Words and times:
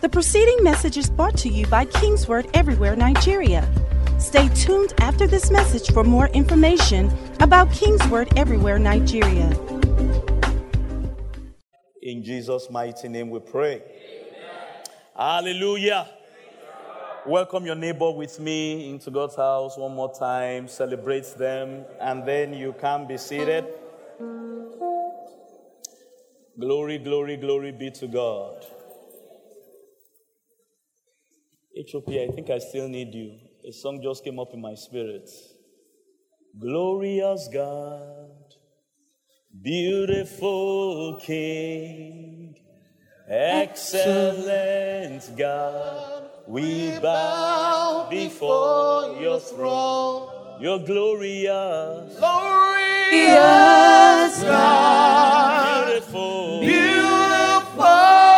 The 0.00 0.08
preceding 0.08 0.64
message 0.64 0.96
is 0.96 1.10
brought 1.10 1.36
to 1.38 1.50
you 1.50 1.66
by 1.66 1.84
Kingsword 1.84 2.48
Everywhere 2.54 2.96
Nigeria. 2.96 3.70
Stay 4.18 4.48
tuned 4.54 4.94
after 4.98 5.26
this 5.26 5.50
message 5.50 5.92
for 5.92 6.02
more 6.04 6.28
information 6.28 7.12
about 7.40 7.70
Kingsword 7.70 8.32
Everywhere 8.34 8.78
Nigeria. 8.78 9.50
In 12.00 12.24
Jesus' 12.24 12.70
mighty 12.70 13.10
name 13.10 13.28
we 13.28 13.40
pray. 13.40 13.82
Hallelujah. 15.14 16.08
Welcome 17.26 17.66
your 17.66 17.74
neighbor 17.74 18.10
with 18.10 18.40
me 18.40 18.88
into 18.88 19.10
God's 19.10 19.36
house 19.36 19.76
one 19.76 19.94
more 19.94 20.14
time. 20.14 20.66
Celebrate 20.66 21.26
them, 21.36 21.84
and 22.00 22.26
then 22.26 22.54
you 22.54 22.74
can 22.80 23.06
be 23.06 23.18
seated. 23.18 23.66
Glory, 26.58 26.96
glory, 26.96 27.36
glory 27.36 27.72
be 27.72 27.90
to 27.90 28.06
God. 28.06 28.64
HOP, 31.88 32.08
I 32.08 32.28
think 32.34 32.50
I 32.50 32.58
still 32.58 32.88
need 32.88 33.14
you. 33.14 33.38
A 33.66 33.72
song 33.72 34.02
just 34.02 34.22
came 34.24 34.38
up 34.38 34.52
in 34.52 34.60
my 34.60 34.74
spirit. 34.74 35.30
Glorious 36.58 37.48
God, 37.52 38.54
beautiful 39.62 41.16
King, 41.22 42.56
excellent 43.28 44.42
God, 45.38 46.24
we 46.46 46.90
bow 46.98 48.08
before 48.10 49.16
your 49.20 49.38
throne. 49.40 50.28
You're 50.60 50.80
glorious, 50.80 52.18
Glorious 52.18 53.22
God, 54.42 55.86
beautiful, 55.86 56.60
beautiful 56.60 58.29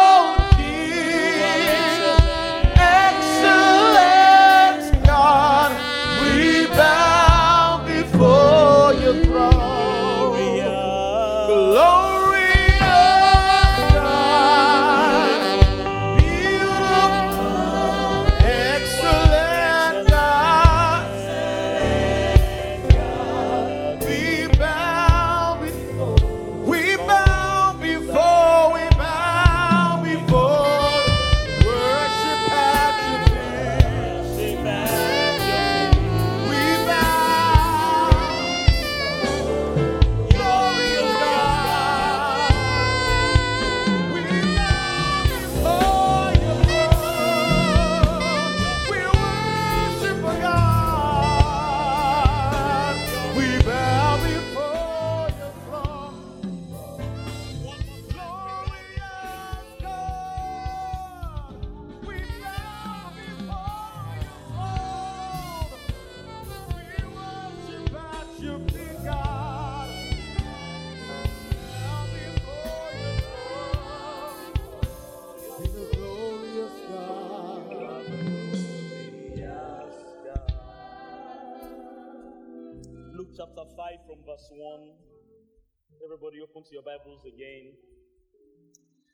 open 86.62 86.68
to 86.68 86.74
your 86.74 86.83
Bibles 86.83 87.24
again. 87.24 87.73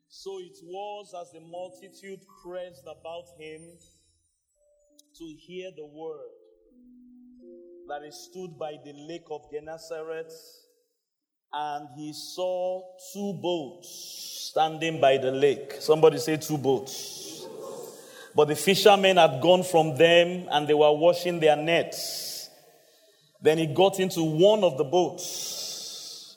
So 0.08 0.38
it 0.38 0.56
was 0.64 1.14
as 1.20 1.32
the 1.32 1.40
multitude 1.40 2.20
pressed 2.42 2.84
about 2.84 3.24
him 3.38 3.60
to 5.18 5.24
hear 5.46 5.70
the 5.76 5.84
word 5.84 6.30
that 7.88 8.02
he 8.04 8.10
stood 8.10 8.58
by 8.58 8.72
the 8.84 8.92
lake 9.08 9.26
of 9.30 9.50
Gennesaret 9.52 10.32
and 11.52 11.88
he 11.96 12.12
saw 12.12 12.82
two 13.12 13.38
boats 13.40 14.50
standing 14.50 15.00
by 15.00 15.18
the 15.18 15.30
lake. 15.30 15.76
Somebody 15.80 16.18
say 16.18 16.36
two 16.36 16.58
boats. 16.58 17.46
But 18.34 18.48
the 18.48 18.56
fishermen 18.56 19.16
had 19.16 19.40
gone 19.40 19.62
from 19.62 19.96
them 19.96 20.48
and 20.50 20.68
they 20.68 20.74
were 20.74 20.92
washing 20.92 21.40
their 21.40 21.56
nets. 21.56 22.50
Then 23.40 23.58
he 23.58 23.66
got 23.66 24.00
into 24.00 24.22
one 24.22 24.64
of 24.64 24.76
the 24.76 24.84
boats. 24.84 25.47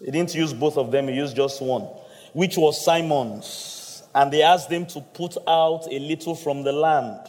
He 0.04 0.12
didn't 0.12 0.34
use 0.34 0.54
both 0.54 0.78
of 0.78 0.92
them, 0.92 1.08
he 1.08 1.16
used 1.16 1.36
just 1.36 1.62
one, 1.62 1.84
which 2.34 2.58
was 2.58 2.84
Simon's. 2.84 4.04
And 4.14 4.32
they 4.32 4.42
asked 4.42 4.70
him 4.70 4.86
to 4.88 5.02
put 5.02 5.38
out 5.48 5.88
a 5.90 6.00
little 6.00 6.36
from 6.36 6.64
the 6.64 6.74
land. 6.74 7.28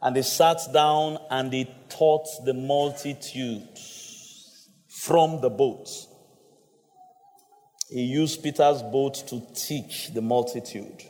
And 0.00 0.14
they 0.14 0.22
sat 0.22 0.60
down 0.72 1.18
and 1.30 1.50
they 1.50 1.74
taught 1.88 2.26
the 2.44 2.54
multitude 2.54 3.66
from 4.88 5.40
the 5.40 5.50
boat. 5.50 5.88
He 7.90 8.02
used 8.02 8.42
Peter's 8.42 8.82
boat 8.82 9.14
to 9.28 9.42
teach 9.54 10.12
the 10.12 10.20
multitude. 10.20 11.02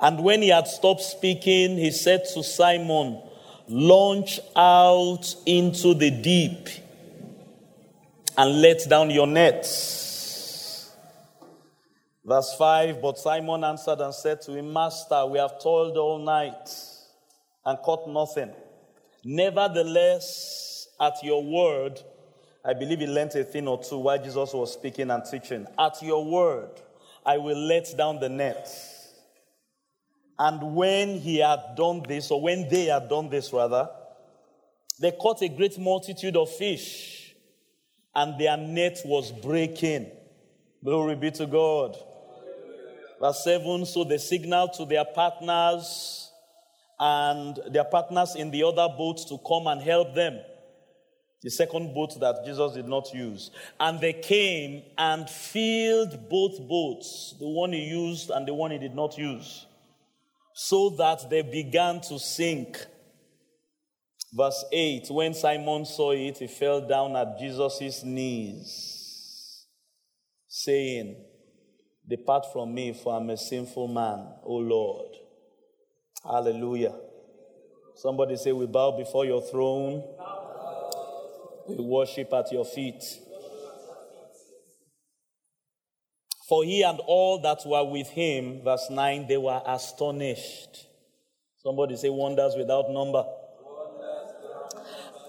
And 0.00 0.24
when 0.24 0.42
he 0.42 0.48
had 0.48 0.66
stopped 0.66 1.02
speaking, 1.02 1.76
he 1.76 1.90
said 1.90 2.24
to 2.34 2.42
Simon, 2.42 3.20
Launch 3.68 4.40
out 4.56 5.34
into 5.46 5.94
the 5.94 6.10
deep 6.10 6.68
and 8.40 8.62
let 8.62 8.88
down 8.88 9.10
your 9.10 9.26
nets. 9.26 10.90
Verse 12.24 12.54
5 12.56 13.02
But 13.02 13.18
Simon 13.18 13.62
answered 13.64 14.00
and 14.00 14.14
said 14.14 14.40
to 14.42 14.54
him, 14.54 14.72
Master, 14.72 15.26
we 15.26 15.38
have 15.38 15.60
toiled 15.60 15.98
all 15.98 16.18
night 16.18 16.70
and 17.66 17.78
caught 17.80 18.08
nothing. 18.08 18.50
Nevertheless, 19.22 20.88
at 20.98 21.22
your 21.22 21.44
word, 21.44 22.00
I 22.64 22.72
believe 22.72 23.00
he 23.00 23.06
learnt 23.06 23.34
a 23.34 23.44
thing 23.44 23.68
or 23.68 23.82
two 23.82 23.98
while 23.98 24.22
Jesus 24.22 24.54
was 24.54 24.72
speaking 24.72 25.10
and 25.10 25.22
teaching. 25.22 25.66
At 25.78 26.02
your 26.02 26.24
word, 26.24 26.70
I 27.26 27.36
will 27.36 27.58
let 27.58 27.94
down 27.94 28.20
the 28.20 28.30
net. 28.30 28.70
And 30.38 30.74
when 30.74 31.18
he 31.18 31.40
had 31.40 31.74
done 31.76 32.04
this, 32.08 32.30
or 32.30 32.40
when 32.40 32.70
they 32.70 32.86
had 32.86 33.10
done 33.10 33.28
this 33.28 33.52
rather, 33.52 33.90
they 34.98 35.10
caught 35.10 35.42
a 35.42 35.48
great 35.50 35.78
multitude 35.78 36.36
of 36.36 36.48
fish, 36.48 37.19
and 38.14 38.40
their 38.40 38.56
net 38.56 39.00
was 39.04 39.32
breaking. 39.32 40.10
Glory 40.84 41.16
be 41.16 41.30
to 41.32 41.46
God. 41.46 41.96
Verse 43.20 43.44
7 43.44 43.84
So 43.86 44.04
they 44.04 44.18
signaled 44.18 44.72
to 44.74 44.86
their 44.86 45.04
partners 45.04 46.30
and 46.98 47.58
their 47.70 47.84
partners 47.84 48.34
in 48.34 48.50
the 48.50 48.62
other 48.62 48.88
boats 48.96 49.24
to 49.26 49.38
come 49.46 49.66
and 49.66 49.80
help 49.80 50.14
them. 50.14 50.40
The 51.42 51.50
second 51.50 51.94
boat 51.94 52.18
that 52.20 52.44
Jesus 52.44 52.74
did 52.74 52.86
not 52.86 53.14
use. 53.14 53.50
And 53.78 53.98
they 53.98 54.12
came 54.12 54.82
and 54.98 55.28
filled 55.28 56.28
both 56.28 56.60
boats, 56.68 57.34
the 57.38 57.48
one 57.48 57.72
he 57.72 57.84
used 57.84 58.28
and 58.28 58.46
the 58.46 58.52
one 58.52 58.72
he 58.72 58.78
did 58.78 58.94
not 58.94 59.16
use, 59.16 59.66
so 60.52 60.90
that 60.90 61.30
they 61.30 61.40
began 61.40 62.02
to 62.02 62.18
sink. 62.18 62.84
Verse 64.32 64.64
8 64.72 65.10
When 65.10 65.34
Simon 65.34 65.84
saw 65.84 66.12
it, 66.12 66.38
he 66.38 66.46
fell 66.46 66.86
down 66.86 67.16
at 67.16 67.38
Jesus' 67.38 68.02
knees, 68.04 69.66
saying, 70.46 71.16
Depart 72.08 72.46
from 72.52 72.74
me, 72.74 72.92
for 72.92 73.16
I'm 73.16 73.30
a 73.30 73.36
sinful 73.36 73.88
man, 73.88 74.34
O 74.44 74.56
Lord. 74.56 75.16
Hallelujah. 76.24 76.94
Somebody 77.96 78.36
say, 78.36 78.52
We 78.52 78.66
bow 78.66 78.96
before 78.96 79.24
your 79.24 79.42
throne, 79.42 80.02
we 81.68 81.76
worship 81.84 82.32
at 82.32 82.52
your 82.52 82.64
feet. 82.64 83.02
For 86.48 86.64
he 86.64 86.82
and 86.82 86.98
all 87.06 87.40
that 87.42 87.60
were 87.64 87.84
with 87.84 88.08
him, 88.08 88.62
verse 88.64 88.88
9, 88.90 89.28
they 89.28 89.36
were 89.36 89.62
astonished. 89.64 90.86
Somebody 91.58 91.96
say, 91.96 92.08
Wonders 92.08 92.54
without 92.56 92.90
number. 92.90 93.24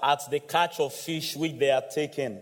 At 0.02 0.30
the 0.30 0.40
catch 0.40 0.80
of 0.80 0.94
fish 0.94 1.36
which 1.36 1.58
they 1.60 1.68
had 1.68 1.90
taken. 1.92 2.42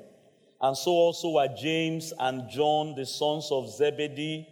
And 0.62 0.78
so 0.78 0.92
also 0.92 1.32
were 1.32 1.48
James 1.48 2.14
and 2.20 2.50
John, 2.50 2.96
the 2.96 3.06
sons 3.06 3.50
of 3.52 3.70
Zebedee, 3.70 4.48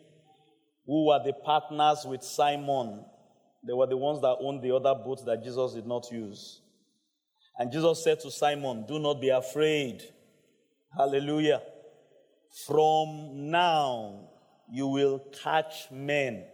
who 0.85 1.07
were 1.07 1.21
the 1.23 1.33
partners 1.33 2.05
with 2.05 2.23
Simon. 2.23 3.03
They 3.65 3.73
were 3.73 3.87
the 3.87 3.97
ones 3.97 4.21
that 4.21 4.37
owned 4.39 4.61
the 4.61 4.73
other 4.73 4.95
boats 4.95 5.23
that 5.23 5.43
Jesus 5.43 5.73
did 5.73 5.85
not 5.85 6.09
use. 6.11 6.61
And 7.57 7.71
Jesus 7.71 8.03
said 8.03 8.19
to 8.21 8.31
Simon, 8.31 8.85
Do 8.87 8.99
not 8.99 9.19
be 9.19 9.29
afraid. 9.29 10.03
Hallelujah. 10.95 11.61
From 12.65 13.51
now, 13.51 14.29
you 14.71 14.87
will 14.87 15.19
catch 15.43 15.91
men. 15.91 16.45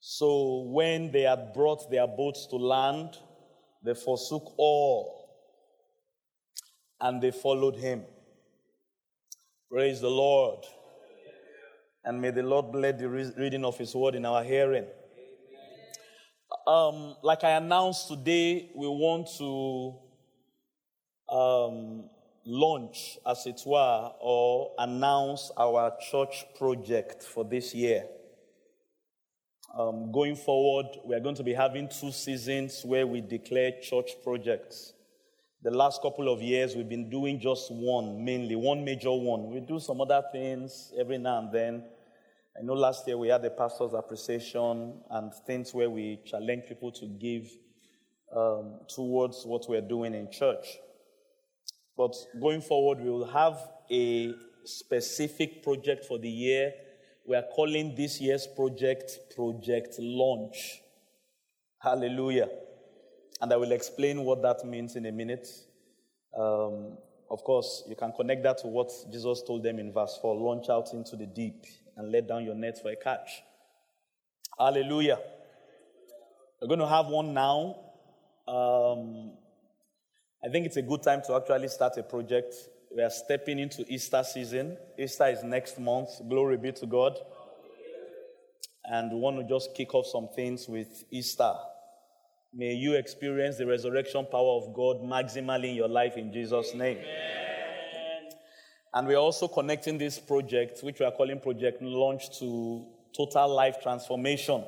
So 0.00 0.62
when 0.62 1.12
they 1.12 1.22
had 1.22 1.52
brought 1.52 1.90
their 1.90 2.06
boats 2.06 2.46
to 2.46 2.56
land, 2.56 3.16
they 3.82 3.94
forsook 3.94 4.54
all 4.56 5.28
and 7.00 7.22
they 7.22 7.30
followed 7.30 7.76
him. 7.76 8.02
Praise 9.70 10.00
the 10.00 10.10
Lord. 10.10 10.64
And 12.04 12.20
may 12.20 12.30
the 12.30 12.42
Lord 12.42 12.72
bless 12.72 12.98
the 13.00 13.08
reading 13.08 13.64
of 13.64 13.78
his 13.78 13.94
word 13.94 14.14
in 14.14 14.24
our 14.24 14.42
hearing. 14.42 14.86
Um, 16.66 17.14
like 17.22 17.44
I 17.44 17.50
announced 17.50 18.08
today, 18.08 18.70
we 18.74 18.88
want 18.88 19.28
to 19.38 19.96
um, 21.34 22.10
launch, 22.44 23.18
as 23.26 23.46
it 23.46 23.60
were, 23.64 24.12
or 24.20 24.72
announce 24.78 25.50
our 25.56 25.96
church 26.10 26.44
project 26.58 27.22
for 27.22 27.44
this 27.44 27.74
year. 27.74 28.04
Um, 29.78 30.10
going 30.10 30.34
forward, 30.34 30.86
we 31.04 31.14
are 31.14 31.20
going 31.20 31.36
to 31.36 31.44
be 31.44 31.54
having 31.54 31.88
two 31.88 32.10
seasons 32.10 32.82
where 32.84 33.06
we 33.06 33.20
declare 33.20 33.72
church 33.80 34.10
projects. 34.24 34.94
The 35.62 35.70
last 35.70 36.02
couple 36.02 36.32
of 36.32 36.42
years, 36.42 36.74
we've 36.74 36.88
been 36.88 37.08
doing 37.08 37.38
just 37.38 37.70
one, 37.70 38.24
mainly 38.24 38.56
one 38.56 38.84
major 38.84 39.12
one. 39.12 39.48
We 39.48 39.60
do 39.60 39.78
some 39.78 40.00
other 40.00 40.22
things 40.32 40.92
every 40.98 41.18
now 41.18 41.38
and 41.38 41.52
then. 41.52 41.84
I 42.58 42.62
know 42.62 42.72
last 42.72 43.06
year 43.06 43.16
we 43.16 43.28
had 43.28 43.42
the 43.42 43.50
pastor's 43.50 43.92
appreciation 43.92 44.94
and 45.08 45.32
things 45.46 45.72
where 45.72 45.88
we 45.88 46.18
challenge 46.26 46.64
people 46.66 46.90
to 46.92 47.06
give 47.06 47.48
um, 48.34 48.80
towards 48.88 49.44
what 49.44 49.66
we're 49.68 49.80
doing 49.80 50.14
in 50.14 50.32
church. 50.32 50.66
But 51.96 52.16
going 52.40 52.62
forward, 52.62 52.98
we 52.98 53.10
will 53.10 53.30
have 53.30 53.56
a 53.88 54.34
specific 54.64 55.62
project 55.62 56.06
for 56.06 56.18
the 56.18 56.28
year. 56.28 56.72
We 57.30 57.36
are 57.36 57.46
calling 57.54 57.94
this 57.94 58.20
year's 58.20 58.48
project 58.48 59.36
Project 59.36 59.94
Launch. 60.00 60.82
Hallelujah. 61.78 62.48
And 63.40 63.52
I 63.52 63.56
will 63.56 63.70
explain 63.70 64.24
what 64.24 64.42
that 64.42 64.66
means 64.66 64.96
in 64.96 65.06
a 65.06 65.12
minute. 65.12 65.46
Um, 66.36 66.98
of 67.30 67.44
course, 67.44 67.84
you 67.88 67.94
can 67.94 68.10
connect 68.10 68.42
that 68.42 68.58
to 68.62 68.66
what 68.66 68.90
Jesus 69.12 69.44
told 69.46 69.62
them 69.62 69.78
in 69.78 69.92
verse 69.92 70.18
4 70.20 70.34
launch 70.34 70.68
out 70.70 70.92
into 70.92 71.14
the 71.14 71.26
deep 71.26 71.66
and 71.96 72.10
let 72.10 72.26
down 72.26 72.44
your 72.44 72.56
net 72.56 72.82
for 72.82 72.90
a 72.90 72.96
catch. 72.96 73.30
Hallelujah. 74.58 75.20
We're 76.60 76.66
going 76.66 76.80
to 76.80 76.88
have 76.88 77.06
one 77.06 77.32
now. 77.32 77.76
Um, 78.48 79.34
I 80.44 80.48
think 80.48 80.66
it's 80.66 80.78
a 80.78 80.82
good 80.82 81.04
time 81.04 81.22
to 81.28 81.36
actually 81.36 81.68
start 81.68 81.96
a 81.96 82.02
project. 82.02 82.56
We 82.94 83.02
are 83.02 83.10
stepping 83.10 83.60
into 83.60 83.84
Easter 83.88 84.22
season. 84.24 84.76
Easter 84.98 85.28
is 85.28 85.44
next 85.44 85.78
month. 85.78 86.08
Glory 86.28 86.56
be 86.56 86.72
to 86.72 86.86
God. 86.86 87.16
And 88.84 89.12
we 89.12 89.18
want 89.18 89.36
to 89.36 89.44
just 89.44 89.76
kick 89.76 89.94
off 89.94 90.06
some 90.06 90.28
things 90.34 90.68
with 90.68 91.04
Easter. 91.12 91.52
May 92.52 92.74
you 92.74 92.94
experience 92.94 93.58
the 93.58 93.66
resurrection 93.66 94.26
power 94.28 94.60
of 94.60 94.74
God 94.74 95.02
maximally 95.02 95.70
in 95.70 95.76
your 95.76 95.88
life 95.88 96.16
in 96.16 96.32
Jesus' 96.32 96.74
name. 96.74 96.98
And 98.92 99.06
we're 99.06 99.18
also 99.18 99.46
connecting 99.46 99.96
this 99.96 100.18
project, 100.18 100.82
which 100.82 100.98
we 100.98 101.06
are 101.06 101.12
calling 101.12 101.38
Project 101.38 101.80
Launch, 101.80 102.40
to 102.40 102.84
total 103.16 103.54
life 103.54 103.80
transformation. 103.80 104.64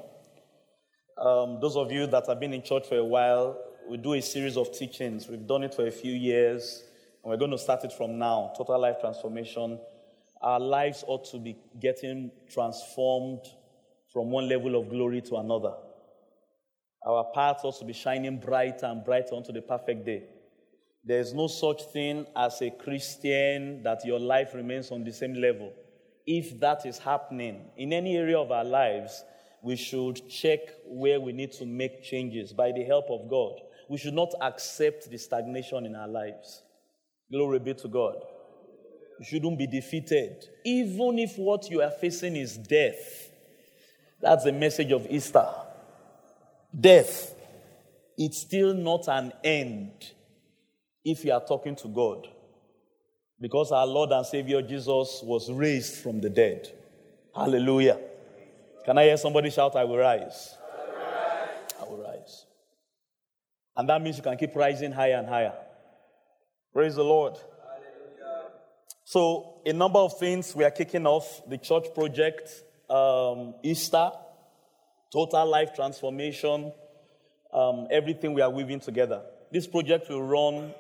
Um, 1.19 1.59
those 1.61 1.75
of 1.75 1.91
you 1.91 2.07
that 2.07 2.29
have 2.29 2.39
been 2.39 2.55
in 2.55 2.63
church 2.63 2.89
for 2.89 2.99
a 2.99 3.05
while, 3.05 3.59
we 3.89 3.97
do 3.97 4.15
a 4.15 4.23
series 4.23 4.57
of 4.57 4.73
teachings. 4.73 5.27
We've 5.27 5.45
done 5.45 5.65
it 5.65 5.75
for 5.75 5.89
a 5.89 5.91
few 5.91 6.13
years, 6.13 6.85
and 7.23 7.31
we're 7.31 7.37
going 7.37 7.51
to 7.53 7.59
start 7.59 7.85
it 7.85 7.93
from 7.93 8.19
now. 8.19 8.53
Total 8.57 8.81
life 8.81 9.01
transformation. 9.01 9.79
Our 10.41 10.59
lives 10.59 11.05
ought 11.07 11.25
to 11.31 11.39
be 11.39 11.57
getting 11.81 12.33
transformed 12.51 13.47
from 14.13 14.31
one 14.31 14.49
level 14.49 14.75
of 14.75 14.89
glory 14.89 15.21
to 15.23 15.37
another. 15.37 15.73
Our 17.07 17.27
paths 17.35 17.65
ought 17.65 17.79
to 17.79 17.85
be 17.85 17.93
shining 17.93 18.39
brighter 18.39 18.87
and 18.87 19.05
brighter 19.05 19.35
unto 19.35 19.53
the 19.53 19.63
perfect 19.63 20.05
day. 20.05 20.25
There 21.05 21.21
is 21.21 21.33
no 21.33 21.49
such 21.49 21.85
thing 21.93 22.27
as 22.37 22.61
a 22.63 22.71
Christian 22.71 23.83
that 23.83 24.05
your 24.05 24.21
life 24.21 24.55
remains 24.55 24.91
on 24.91 25.03
the 25.03 25.13
same 25.13 25.35
level. 25.35 25.73
If 26.27 26.61
that 26.61 26.87
is 26.87 26.99
happening 26.99 27.71
in 27.77 27.93
any 27.93 28.17
area 28.17 28.39
of 28.39 28.53
our 28.53 28.65
lives, 28.65 29.25
we 29.63 29.77
should 29.77 30.29
check 30.29 30.61
where 30.87 31.21
we 31.21 31.33
need 31.33 31.53
to 31.53 31.67
make 31.67 32.03
changes 32.03 32.53
by 32.53 32.73
the 32.73 32.85
help 32.85 33.11
of 33.11 33.29
God. 33.29 33.61
We 33.89 33.99
should 33.99 34.15
not 34.15 34.33
accept 34.41 35.11
the 35.11 35.19
stagnation 35.19 35.87
in 35.87 35.97
our 35.97 36.09
lives. 36.09 36.63
Glory 37.33 37.61
be 37.61 37.73
to 37.73 37.89
God. 37.89 38.17
You 39.19 39.25
shouldn't 39.25 39.57
be 39.57 39.67
defeated. 39.67 40.45
Even 40.65 41.19
if 41.19 41.39
what 41.39 41.71
you 41.71 41.81
are 41.81 41.91
facing 41.91 42.37
is 42.37 42.59
death. 42.59 43.31
That's 44.21 44.45
the 44.45 44.53
message 44.53 44.93
of 44.93 45.07
Easter. 45.09 45.49
Death. 46.79 47.35
It's 48.19 48.39
still 48.39 48.75
not 48.75 49.09
an 49.09 49.33
end 49.43 49.93
if 51.05 51.25
you 51.25 51.33
are 51.33 51.45
talking 51.45 51.75
to 51.77 51.89
God. 51.89 52.29
Because 53.41 53.73
our 53.73 53.87
Lord 53.87 54.11
and 54.11 54.27
Savior 54.27 54.61
Jesus 54.61 55.21
was 55.25 55.51
raised 55.51 56.03
from 56.03 56.21
the 56.21 56.29
dead. 56.29 56.71
Hallelujah. 57.35 57.99
Can 58.85 58.99
I 58.99 59.05
hear 59.05 59.17
somebody 59.17 59.49
shout, 59.49 59.75
I 59.75 59.85
will 59.85 59.97
rise? 59.97 60.55
I 60.61 60.85
will 60.85 60.99
rise. 60.99 61.73
I 61.81 61.85
will 61.85 62.03
rise. 62.03 62.47
And 63.75 63.89
that 63.89 64.03
means 64.03 64.19
you 64.19 64.23
can 64.23 64.37
keep 64.37 64.55
rising 64.55 64.93
higher 64.93 65.17
and 65.17 65.27
higher. 65.27 65.55
Praise 66.73 66.95
the 66.95 67.05
Lord. 67.05 67.35
So, 69.05 69.61
a 69.67 69.75
number 69.75 69.99
of 69.99 70.19
things 70.19 70.57
we 70.57 70.65
are 70.65 70.71
kicking 70.71 71.07
off 71.07 71.43
the 71.47 71.59
church 71.59 71.93
project, 71.95 72.49
um, 72.89 73.57
Easter, 73.63 74.11
total 75.13 75.51
life 75.51 75.75
transformation, 75.75 76.73
um, 77.53 77.89
everything 77.91 78.33
we 78.33 78.41
are 78.41 78.49
weaving 78.49 78.81
together. 78.81 79.21
This 79.51 79.67
project 79.67 80.09
will 80.09 80.23
run 80.23 80.73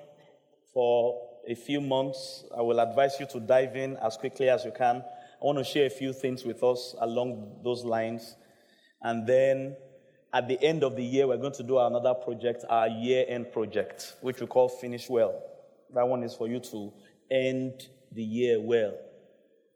for 0.72 1.28
a 1.46 1.54
few 1.54 1.82
months. 1.82 2.46
I 2.56 2.62
will 2.62 2.80
advise 2.80 3.20
you 3.20 3.26
to 3.26 3.40
dive 3.40 3.76
in 3.76 3.98
as 3.98 4.16
quickly 4.16 4.48
as 4.48 4.64
you 4.64 4.70
can. 4.70 4.96
I 4.96 5.44
want 5.44 5.58
to 5.58 5.64
share 5.64 5.84
a 5.84 5.90
few 5.90 6.14
things 6.14 6.42
with 6.42 6.62
us 6.62 6.94
along 7.02 7.60
those 7.62 7.84
lines. 7.84 8.34
And 9.02 9.26
then 9.26 9.76
at 10.32 10.48
the 10.48 10.58
end 10.62 10.84
of 10.84 10.96
the 10.96 11.04
year, 11.04 11.26
we're 11.26 11.36
going 11.36 11.52
to 11.52 11.62
do 11.62 11.78
another 11.78 12.14
project, 12.14 12.64
our 12.70 12.88
year 12.88 13.26
end 13.28 13.52
project, 13.52 14.14
which 14.22 14.40
we 14.40 14.46
call 14.46 14.70
Finish 14.70 15.10
Well. 15.10 15.51
That 15.94 16.08
one 16.08 16.22
is 16.22 16.34
for 16.34 16.48
you 16.48 16.60
to 16.60 16.92
end 17.30 17.88
the 18.12 18.22
year 18.22 18.60
well. 18.60 18.94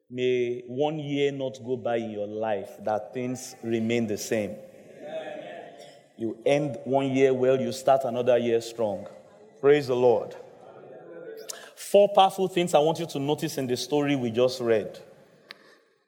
May 0.09 0.63
one 0.67 0.99
year 0.99 1.33
not 1.33 1.59
go 1.65 1.77
by 1.77 1.97
in 1.97 2.11
your 2.11 2.27
life 2.27 2.71
that 2.85 3.13
things 3.13 3.57
remain 3.63 4.07
the 4.07 4.19
same. 4.19 4.57
You 6.17 6.39
end 6.47 6.79
one 6.85 7.11
year 7.11 7.35
well, 7.35 7.61
you 7.61 7.73
start 7.73 8.05
another 8.05 8.39
year 8.39 8.61
strong. 8.61 9.07
Praise 9.61 9.89
the 9.89 9.97
Lord. 9.97 10.35
Four 11.75 12.09
powerful 12.15 12.49
things 12.49 12.73
I 12.73 12.79
want 12.79 12.99
you 12.99 13.07
to 13.07 13.19
notice 13.19 13.59
in 13.59 13.67
the 13.67 13.77
story 13.77 14.17
we 14.17 14.31
just 14.31 14.61
read. 14.61 14.99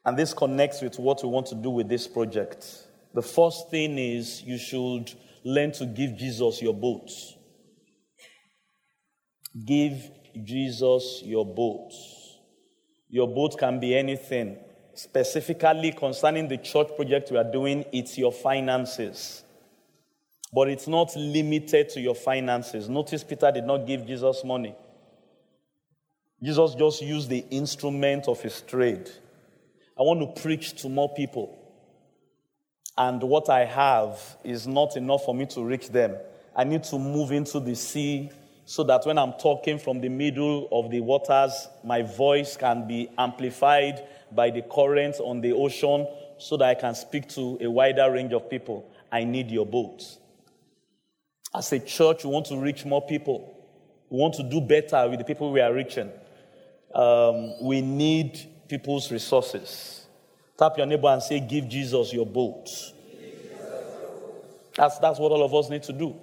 And 0.04 0.16
this 0.16 0.32
connects 0.32 0.80
with 0.80 0.98
what 0.98 1.22
we 1.22 1.28
want 1.28 1.46
to 1.48 1.54
do 1.54 1.70
with 1.70 1.88
this 1.88 2.06
project. 2.06 2.66
The 3.14 3.22
first 3.22 3.70
thing 3.70 3.98
is 3.98 4.42
you 4.42 4.58
should 4.58 5.12
learn 5.44 5.72
to 5.72 5.86
give 5.86 6.16
Jesus 6.16 6.62
your 6.62 6.74
boat. 6.74 7.10
Give 9.64 10.10
Jesus 10.44 11.22
your 11.24 11.46
boat. 11.46 11.92
Your 13.08 13.28
boat 13.28 13.58
can 13.58 13.80
be 13.80 13.96
anything. 13.96 14.58
Specifically 14.94 15.92
concerning 15.92 16.48
the 16.48 16.58
church 16.58 16.88
project 16.96 17.30
we 17.30 17.38
are 17.38 17.50
doing, 17.50 17.84
it's 17.92 18.18
your 18.18 18.32
finances. 18.32 19.42
But 20.52 20.68
it's 20.68 20.88
not 20.88 21.14
limited 21.16 21.88
to 21.90 22.00
your 22.00 22.14
finances. 22.14 22.88
Notice 22.88 23.24
Peter 23.24 23.50
did 23.52 23.64
not 23.64 23.86
give 23.86 24.06
Jesus 24.06 24.42
money. 24.44 24.74
Jesus 26.42 26.74
just 26.74 27.02
used 27.02 27.28
the 27.28 27.44
instrument 27.50 28.28
of 28.28 28.40
his 28.40 28.60
trade. 28.62 29.10
I 29.98 30.02
want 30.02 30.20
to 30.20 30.42
preach 30.42 30.80
to 30.82 30.88
more 30.88 31.12
people. 31.14 31.58
And 32.96 33.22
what 33.22 33.48
I 33.48 33.64
have 33.64 34.20
is 34.44 34.66
not 34.66 34.96
enough 34.96 35.24
for 35.24 35.34
me 35.34 35.46
to 35.46 35.64
reach 35.64 35.88
them. 35.88 36.16
I 36.54 36.64
need 36.64 36.84
to 36.84 36.98
move 36.98 37.32
into 37.32 37.60
the 37.60 37.74
sea 37.74 38.30
so 38.68 38.84
that 38.84 39.06
when 39.06 39.16
I'm 39.16 39.32
talking 39.32 39.78
from 39.78 40.02
the 40.02 40.10
middle 40.10 40.68
of 40.70 40.90
the 40.90 41.00
waters, 41.00 41.68
my 41.82 42.02
voice 42.02 42.54
can 42.54 42.86
be 42.86 43.08
amplified 43.16 44.06
by 44.30 44.50
the 44.50 44.60
currents 44.60 45.20
on 45.20 45.40
the 45.40 45.52
ocean 45.52 46.06
so 46.36 46.58
that 46.58 46.68
I 46.68 46.74
can 46.74 46.94
speak 46.94 47.30
to 47.30 47.56
a 47.62 47.70
wider 47.70 48.12
range 48.12 48.34
of 48.34 48.50
people. 48.50 48.86
I 49.10 49.24
need 49.24 49.50
your 49.50 49.64
boat. 49.64 50.04
As 51.54 51.72
a 51.72 51.78
church, 51.78 52.24
we 52.24 52.30
want 52.30 52.44
to 52.48 52.58
reach 52.58 52.84
more 52.84 53.00
people. 53.06 53.56
We 54.10 54.18
want 54.18 54.34
to 54.34 54.42
do 54.42 54.60
better 54.60 55.08
with 55.08 55.20
the 55.20 55.24
people 55.24 55.50
we 55.50 55.62
are 55.62 55.72
reaching. 55.72 56.10
Um, 56.94 57.54
we 57.62 57.80
need 57.80 58.38
people's 58.68 59.10
resources. 59.10 60.06
Tap 60.58 60.76
your 60.76 60.86
neighbor 60.86 61.08
and 61.08 61.22
say, 61.22 61.40
Give 61.40 61.66
Jesus 61.66 62.12
your 62.12 62.26
boat. 62.26 62.68
That's, 64.76 64.98
that's 64.98 65.18
what 65.18 65.32
all 65.32 65.42
of 65.42 65.54
us 65.54 65.70
need 65.70 65.84
to 65.84 65.92
do. 65.94 66.20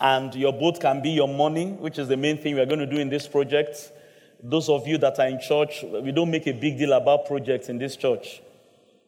And 0.00 0.34
your 0.34 0.52
boat 0.52 0.80
can 0.80 1.02
be 1.02 1.10
your 1.10 1.28
money, 1.28 1.72
which 1.72 1.98
is 1.98 2.08
the 2.08 2.16
main 2.16 2.38
thing 2.38 2.54
we 2.54 2.60
are 2.60 2.66
going 2.66 2.80
to 2.80 2.86
do 2.86 2.96
in 2.96 3.10
this 3.10 3.28
project. 3.28 3.92
Those 4.42 4.70
of 4.70 4.86
you 4.86 4.96
that 4.98 5.18
are 5.18 5.28
in 5.28 5.38
church, 5.38 5.84
we 5.84 6.10
don't 6.12 6.30
make 6.30 6.46
a 6.46 6.52
big 6.52 6.78
deal 6.78 6.94
about 6.94 7.26
projects 7.26 7.68
in 7.68 7.78
this 7.78 7.96
church. 7.96 8.40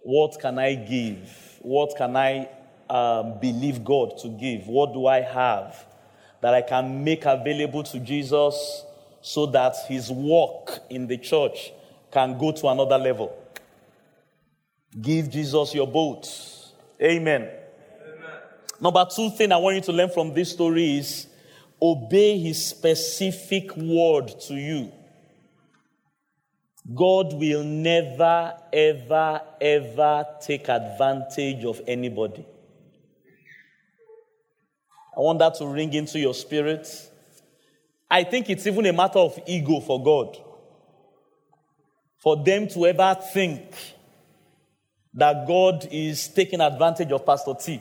What 0.03 0.39
can 0.39 0.59
I 0.59 0.75
give? 0.75 1.59
What 1.63 1.97
can 1.97 2.15
I 2.17 2.49
um, 2.91 3.39
believe 3.41 3.83
God 3.83 4.19
to 4.19 4.29
give? 4.29 4.67
What 4.67 4.93
do 4.93 5.07
I 5.07 5.23
have 5.23 5.87
that 6.43 6.53
I 6.53 6.61
can 6.61 7.03
make 7.03 7.25
available 7.25 7.83
to 7.85 7.99
Jesus 7.99 8.85
so 9.23 9.47
that 9.47 9.77
his 9.89 10.11
work 10.11 10.81
in 10.91 11.07
the 11.07 11.17
church 11.17 11.73
can 12.11 12.37
go 12.37 12.53
to 12.53 12.69
another 12.69 12.99
level? 12.99 13.35
Give 15.01 15.31
Jesus 15.31 15.75
your 15.75 15.87
boat. 15.87 16.29
Amen. 17.01 17.62
Number 18.83 19.07
two 19.15 19.31
thing 19.31 19.53
I 19.53 19.59
want 19.59 19.77
you 19.77 19.83
to 19.83 19.93
learn 19.93 20.11
from 20.11 20.35
this 20.35 20.51
story 20.51 20.99
is 20.99 21.29
obey 21.81 22.37
his 22.37 22.67
specific 22.67 23.77
word 23.77 24.35
to 24.49 24.55
you. 24.55 24.91
God 26.93 27.33
will 27.33 27.63
never, 27.63 28.53
ever, 28.73 29.41
ever 29.61 30.27
take 30.45 30.69
advantage 30.69 31.65
of 31.65 31.81
anybody. 31.87 32.45
I 35.17 35.21
want 35.21 35.39
that 35.39 35.55
to 35.59 35.67
ring 35.69 35.93
into 35.93 36.19
your 36.19 36.35
spirit. 36.35 36.89
I 38.11 38.25
think 38.25 38.51
it's 38.51 38.67
even 38.67 38.85
a 38.87 38.93
matter 38.93 39.21
of 39.21 39.39
ego 39.47 39.79
for 39.79 40.03
God. 40.03 40.37
For 42.19 42.37
them 42.43 42.67
to 42.71 42.87
ever 42.87 43.17
think 43.33 43.63
that 45.15 45.47
God 45.47 45.87
is 45.93 46.27
taking 46.27 46.61
advantage 46.61 47.13
of 47.13 47.25
Pastor 47.25 47.55
T. 47.55 47.81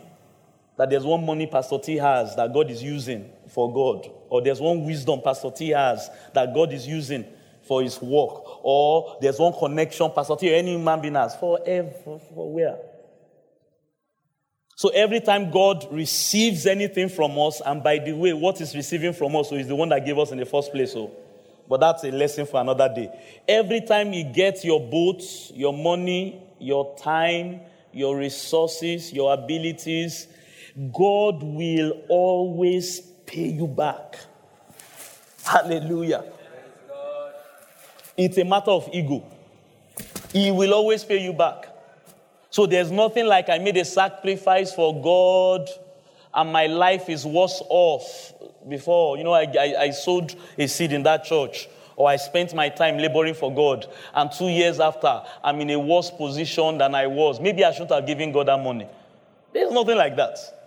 That 0.82 0.90
there's 0.90 1.06
one 1.06 1.24
money 1.24 1.46
Pastor 1.46 1.78
T 1.78 1.98
has 1.98 2.36
that 2.38 2.52
God 2.52 2.72
is 2.72 2.82
using 2.82 3.30
for 3.50 3.72
God. 3.72 4.12
Or 4.30 4.42
there's 4.42 4.60
one 4.60 4.84
wisdom 4.84 5.22
Pastor 5.22 5.52
T 5.52 5.70
has 5.70 6.10
that 6.34 6.56
God 6.56 6.74
is 6.74 6.88
using 6.88 7.24
for 7.68 7.84
his 7.84 8.02
work. 8.02 8.66
Or 8.66 9.20
there's 9.22 9.38
one 9.38 9.54
connection 9.54 10.10
Pastor 10.10 10.36
T 10.38 10.52
or 10.52 10.56
any 10.56 10.72
human 10.72 11.00
being 11.00 11.14
has. 11.14 11.36
Forever, 11.36 12.18
for 12.34 12.52
where? 12.52 12.80
So 14.76 14.90
every 14.90 15.20
time 15.20 15.52
God 15.52 15.86
receives 15.92 16.66
anything 16.66 17.10
from 17.10 17.38
us, 17.38 17.62
and 17.64 17.84
by 17.84 18.00
the 18.00 18.14
way, 18.14 18.34
what 18.34 18.60
is 18.60 18.76
receiving 18.76 19.14
from 19.14 19.36
us 19.36 19.50
so 19.50 19.58
is 19.58 19.68
the 19.68 19.76
one 19.76 19.90
that 19.90 20.04
gave 20.04 20.18
us 20.18 20.32
in 20.32 20.40
the 20.40 20.48
first 20.48 20.72
place. 20.72 20.94
So, 20.94 21.12
but 21.70 21.80
that's 21.80 22.04
a 22.06 22.10
lesson 22.10 22.48
for 22.48 22.60
another 22.60 22.92
day. 22.92 23.12
Every 23.48 23.82
time 23.82 24.14
you 24.14 24.24
get 24.24 24.66
your 24.66 24.80
boat, 24.80 25.22
your 25.54 25.74
money, 25.74 26.42
your 26.58 26.98
time, 26.98 27.60
your 27.94 28.18
resources, 28.18 29.14
your 29.14 29.32
abilities, 29.32 30.26
God 30.94 31.44
will 31.44 32.02
always 32.08 33.02
pay 33.26 33.48
you 33.48 33.68
back. 33.68 34.18
Hallelujah. 35.44 36.24
It's 38.18 38.38
a 38.38 38.46
matter 38.46 38.72
of 38.72 38.90
ego. 38.94 39.24
He 40.32 40.52
will 40.52 40.74
always 40.74 41.04
pay 41.04 41.22
you 41.22 41.34
back. 41.34 41.68
So 42.50 42.66
there's 42.66 42.92
nothing 42.92 43.26
like 43.26 43.50
I 43.50 43.58
made 43.58 43.78
a 43.78 43.86
sacrifice 43.86 44.74
for 44.74 45.02
God 45.02 45.68
and 46.34 46.52
my 46.52 46.68
life 46.68 47.10
is 47.10 47.26
worse 47.26 47.62
off 47.70 48.34
before. 48.68 49.18
You 49.18 49.24
know, 49.24 49.34
I, 49.34 49.44
I, 49.60 49.76
I 49.80 49.90
sowed 49.92 50.36
a 50.58 50.68
seed 50.68 50.94
in 50.94 51.04
that 51.04 51.26
church 51.26 51.68
or 51.96 52.10
I 52.10 52.16
spent 52.16 52.54
my 52.54 52.70
time 52.70 52.98
laboring 52.98 53.34
for 53.34 53.54
God 53.54 53.88
and 54.14 54.32
two 54.32 54.50
years 54.50 54.80
after 54.80 55.22
I'm 55.44 55.60
in 55.62 55.70
a 55.72 55.80
worse 55.80 56.12
position 56.12 56.78
than 56.78 56.96
I 56.96 57.08
was. 57.08 57.40
Maybe 57.40 57.66
I 57.66 57.72
shouldn't 57.72 57.92
have 57.92 58.06
given 58.06 58.32
God 58.32 58.48
that 58.48 58.62
money. 58.62 58.88
There's 59.54 59.72
nothing 59.72 59.98
like 59.98 60.16
that. 60.18 60.61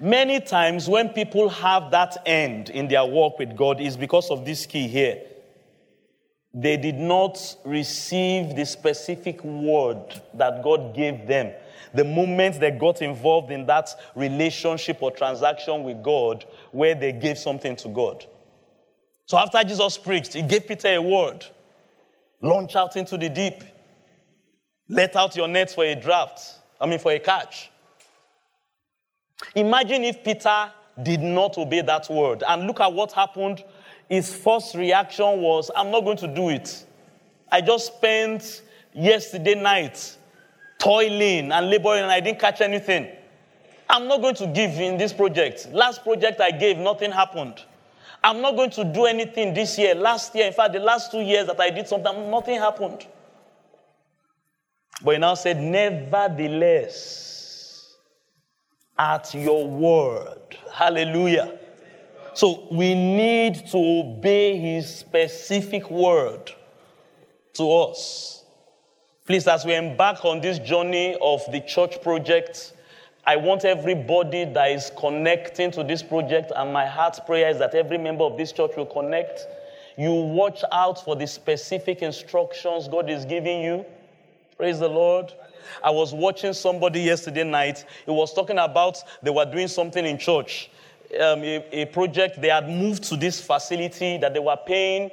Many 0.00 0.40
times 0.40 0.88
when 0.88 1.10
people 1.10 1.48
have 1.48 1.90
that 1.90 2.16
end 2.26 2.70
in 2.70 2.88
their 2.88 3.04
walk 3.04 3.38
with 3.38 3.56
God 3.56 3.80
is 3.80 3.96
because 3.96 4.30
of 4.30 4.44
this 4.44 4.66
key 4.66 4.88
here 4.88 5.20
they 6.54 6.76
did 6.76 6.94
not 6.94 7.56
receive 7.64 8.54
the 8.54 8.64
specific 8.64 9.42
word 9.42 10.20
that 10.34 10.62
God 10.62 10.94
gave 10.94 11.26
them. 11.26 11.52
The 11.92 12.04
moment 12.04 12.60
they 12.60 12.70
got 12.70 13.02
involved 13.02 13.50
in 13.50 13.66
that 13.66 13.90
relationship 14.14 15.02
or 15.02 15.10
transaction 15.10 15.82
with 15.82 16.02
God, 16.02 16.44
where 16.70 16.94
they 16.94 17.12
gave 17.12 17.38
something 17.38 17.74
to 17.76 17.88
God. 17.88 18.24
So 19.26 19.36
after 19.36 19.62
Jesus 19.64 19.98
preached, 19.98 20.34
he 20.34 20.42
gave 20.42 20.66
Peter 20.68 20.94
a 20.94 21.02
word 21.02 21.44
launch 22.40 22.76
out 22.76 22.96
into 22.96 23.16
the 23.16 23.28
deep, 23.28 23.64
let 24.88 25.16
out 25.16 25.34
your 25.34 25.48
nets 25.48 25.74
for 25.74 25.84
a 25.84 25.94
draft, 25.94 26.60
I 26.80 26.86
mean, 26.86 26.98
for 26.98 27.10
a 27.10 27.18
catch. 27.18 27.70
Imagine 29.54 30.04
if 30.04 30.22
Peter 30.24 30.70
did 31.02 31.20
not 31.20 31.58
obey 31.58 31.82
that 31.82 32.08
word. 32.08 32.42
And 32.46 32.66
look 32.66 32.80
at 32.80 32.92
what 32.92 33.12
happened 33.12 33.64
his 34.08 34.34
first 34.34 34.74
reaction 34.74 35.40
was, 35.40 35.70
I'm 35.74 35.90
not 35.90 36.04
going 36.04 36.18
to 36.18 36.28
do 36.28 36.50
it. 36.50 36.84
I 37.50 37.60
just 37.60 37.94
spent 37.96 38.62
yesterday 38.92 39.54
night 39.54 40.16
toiling 40.78 41.52
and 41.52 41.70
laboring 41.70 42.02
and 42.02 42.12
I 42.12 42.20
didn't 42.20 42.38
catch 42.38 42.60
anything. 42.60 43.08
I'm 43.88 44.08
not 44.08 44.20
going 44.20 44.34
to 44.36 44.46
give 44.46 44.72
in 44.72 44.98
this 44.98 45.12
project. 45.12 45.68
Last 45.72 46.02
project 46.02 46.40
I 46.40 46.50
gave, 46.50 46.78
nothing 46.78 47.12
happened. 47.12 47.62
I'm 48.22 48.40
not 48.40 48.56
going 48.56 48.70
to 48.70 48.84
do 48.84 49.04
anything 49.04 49.52
this 49.52 49.78
year. 49.78 49.94
Last 49.94 50.34
year, 50.34 50.46
in 50.46 50.52
fact, 50.52 50.72
the 50.72 50.80
last 50.80 51.10
two 51.10 51.20
years 51.20 51.46
that 51.46 51.60
I 51.60 51.70
did 51.70 51.86
something, 51.86 52.30
nothing 52.30 52.58
happened. 52.58 53.06
But 55.02 55.12
he 55.12 55.18
now 55.18 55.34
said, 55.34 55.58
Nevertheless, 55.58 57.33
at 58.98 59.34
your 59.34 59.66
word, 59.68 60.56
hallelujah. 60.72 61.58
So 62.34 62.66
we 62.70 62.94
need 62.94 63.66
to 63.68 63.76
obey 63.76 64.56
his 64.56 64.92
specific 64.92 65.90
word 65.90 66.52
to 67.54 67.70
us. 67.72 68.44
Please, 69.26 69.46
as 69.46 69.64
we 69.64 69.74
embark 69.74 70.24
on 70.24 70.40
this 70.40 70.58
journey 70.58 71.16
of 71.22 71.40
the 71.50 71.60
church 71.60 72.02
project, 72.02 72.72
I 73.26 73.36
want 73.36 73.64
everybody 73.64 74.44
that 74.44 74.70
is 74.70 74.92
connecting 74.98 75.70
to 75.72 75.82
this 75.82 76.02
project, 76.02 76.52
and 76.54 76.72
my 76.72 76.84
heart's 76.84 77.20
prayer 77.20 77.48
is 77.48 77.58
that 77.58 77.74
every 77.74 77.96
member 77.96 78.24
of 78.24 78.36
this 78.36 78.52
church 78.52 78.72
will 78.76 78.86
connect. 78.86 79.46
You 79.96 80.12
watch 80.12 80.62
out 80.72 81.02
for 81.02 81.16
the 81.16 81.26
specific 81.26 82.02
instructions 82.02 82.86
God 82.86 83.08
is 83.08 83.24
giving 83.24 83.62
you. 83.62 83.86
Praise 84.64 84.78
the 84.78 84.88
Lord. 84.88 85.30
I 85.82 85.90
was 85.90 86.14
watching 86.14 86.54
somebody 86.54 87.00
yesterday 87.00 87.44
night. 87.44 87.84
He 88.06 88.10
was 88.10 88.32
talking 88.32 88.56
about 88.56 88.96
they 89.22 89.30
were 89.30 89.44
doing 89.44 89.68
something 89.68 90.06
in 90.06 90.16
church, 90.16 90.70
um, 91.20 91.44
a, 91.44 91.82
a 91.82 91.84
project. 91.84 92.40
They 92.40 92.48
had 92.48 92.66
moved 92.66 93.04
to 93.10 93.16
this 93.18 93.42
facility 93.42 94.16
that 94.16 94.32
they 94.32 94.40
were 94.40 94.56
paying 94.66 95.10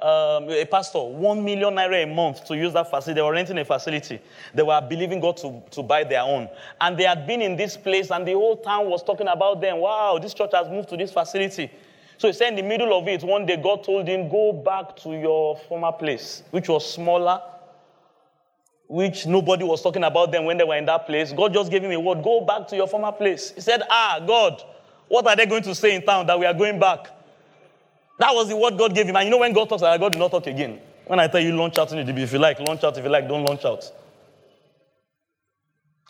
um, 0.00 0.48
a 0.50 0.64
pastor 0.66 1.00
one 1.00 1.44
million 1.44 1.74
naira 1.74 2.04
a 2.04 2.06
month 2.06 2.44
to 2.44 2.56
use 2.56 2.74
that 2.74 2.90
facility. 2.90 3.14
They 3.14 3.22
were 3.22 3.32
renting 3.32 3.58
a 3.58 3.64
facility. 3.64 4.20
They 4.54 4.62
were 4.62 4.80
believing 4.80 5.18
God 5.18 5.36
to, 5.38 5.60
to 5.72 5.82
buy 5.82 6.04
their 6.04 6.22
own. 6.22 6.48
And 6.80 6.96
they 6.96 7.02
had 7.02 7.26
been 7.26 7.42
in 7.42 7.56
this 7.56 7.76
place, 7.76 8.12
and 8.12 8.24
the 8.24 8.34
whole 8.34 8.56
town 8.56 8.88
was 8.88 9.02
talking 9.02 9.26
about 9.26 9.60
them. 9.60 9.78
Wow, 9.78 10.20
this 10.22 10.32
church 10.32 10.52
has 10.52 10.68
moved 10.68 10.90
to 10.90 10.96
this 10.96 11.10
facility. 11.10 11.72
So 12.18 12.28
he 12.28 12.34
said, 12.34 12.50
in 12.50 12.54
the 12.54 12.62
middle 12.62 12.96
of 12.96 13.08
it, 13.08 13.24
one 13.24 13.46
day 13.46 13.56
God 13.56 13.82
told 13.82 14.06
him, 14.06 14.28
Go 14.28 14.52
back 14.52 14.94
to 14.98 15.08
your 15.10 15.56
former 15.56 15.90
place, 15.90 16.44
which 16.52 16.68
was 16.68 16.88
smaller, 16.88 17.42
which 18.92 19.26
nobody 19.26 19.64
was 19.64 19.80
talking 19.80 20.04
about 20.04 20.30
them 20.30 20.44
when 20.44 20.58
they 20.58 20.64
were 20.64 20.76
in 20.76 20.84
that 20.84 21.06
place. 21.06 21.32
God 21.32 21.54
just 21.54 21.70
gave 21.70 21.82
him 21.82 21.92
a 21.92 21.98
word 21.98 22.22
Go 22.22 22.42
back 22.42 22.68
to 22.68 22.76
your 22.76 22.86
former 22.86 23.10
place. 23.10 23.50
He 23.52 23.62
said, 23.62 23.80
Ah, 23.88 24.20
God, 24.26 24.62
what 25.08 25.26
are 25.26 25.34
they 25.34 25.46
going 25.46 25.62
to 25.62 25.74
say 25.74 25.94
in 25.94 26.02
town 26.02 26.26
that 26.26 26.38
we 26.38 26.44
are 26.44 26.52
going 26.52 26.78
back? 26.78 27.06
That 28.18 28.34
was 28.34 28.50
the 28.50 28.56
word 28.56 28.76
God 28.76 28.94
gave 28.94 29.06
him. 29.06 29.16
And 29.16 29.24
you 29.24 29.30
know 29.30 29.38
when 29.38 29.54
God 29.54 29.70
talks, 29.70 29.80
God 29.80 29.98
will 30.14 30.20
not 30.20 30.30
talk 30.30 30.46
again. 30.46 30.78
When 31.06 31.18
I 31.18 31.26
tell 31.26 31.40
you 31.40 31.56
launch 31.56 31.78
out 31.78 31.90
in 31.90 32.04
the 32.04 32.22
if 32.22 32.34
you 32.34 32.38
like, 32.38 32.60
launch 32.60 32.84
out. 32.84 32.98
If 32.98 33.02
you 33.02 33.10
like, 33.10 33.26
don't 33.26 33.42
launch 33.44 33.64
out. 33.64 33.90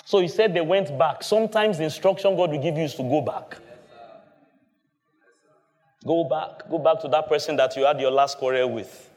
So 0.05 0.19
he 0.19 0.27
said 0.27 0.53
they 0.53 0.61
went 0.61 0.99
back. 0.99 1.23
Sometimes 1.23 1.79
the 1.79 1.85
instruction 1.85 2.35
God 2.35 2.51
will 2.51 2.61
give 2.61 2.77
you 2.77 2.83
is 2.83 2.97
to 2.97 3.05
go 3.05 3.21
back. 3.21 3.59
Go 6.05 6.25
back. 6.25 6.69
Go 6.69 6.79
back 6.79 7.01
to 7.03 7.09
that 7.09 7.29
person 7.29 7.55
that 7.59 7.77
you 7.77 7.85
had 7.85 8.01
your 8.01 8.11
last 8.11 8.39
quarrel 8.39 8.73
with. 8.73 9.09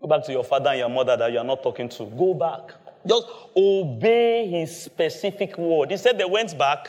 Go 0.00 0.08
back 0.08 0.24
to 0.24 0.32
your 0.32 0.44
father 0.44 0.70
and 0.70 0.78
your 0.78 0.88
mother 0.88 1.16
that 1.16 1.32
you 1.32 1.38
are 1.38 1.44
not 1.44 1.62
talking 1.62 1.88
to. 1.88 2.04
Go 2.04 2.34
back. 2.34 2.72
Just 3.06 3.26
obey 3.56 4.48
his 4.48 4.82
specific 4.84 5.56
word. 5.56 5.90
He 5.90 5.96
said 5.96 6.18
they 6.18 6.24
went 6.24 6.58
back, 6.58 6.88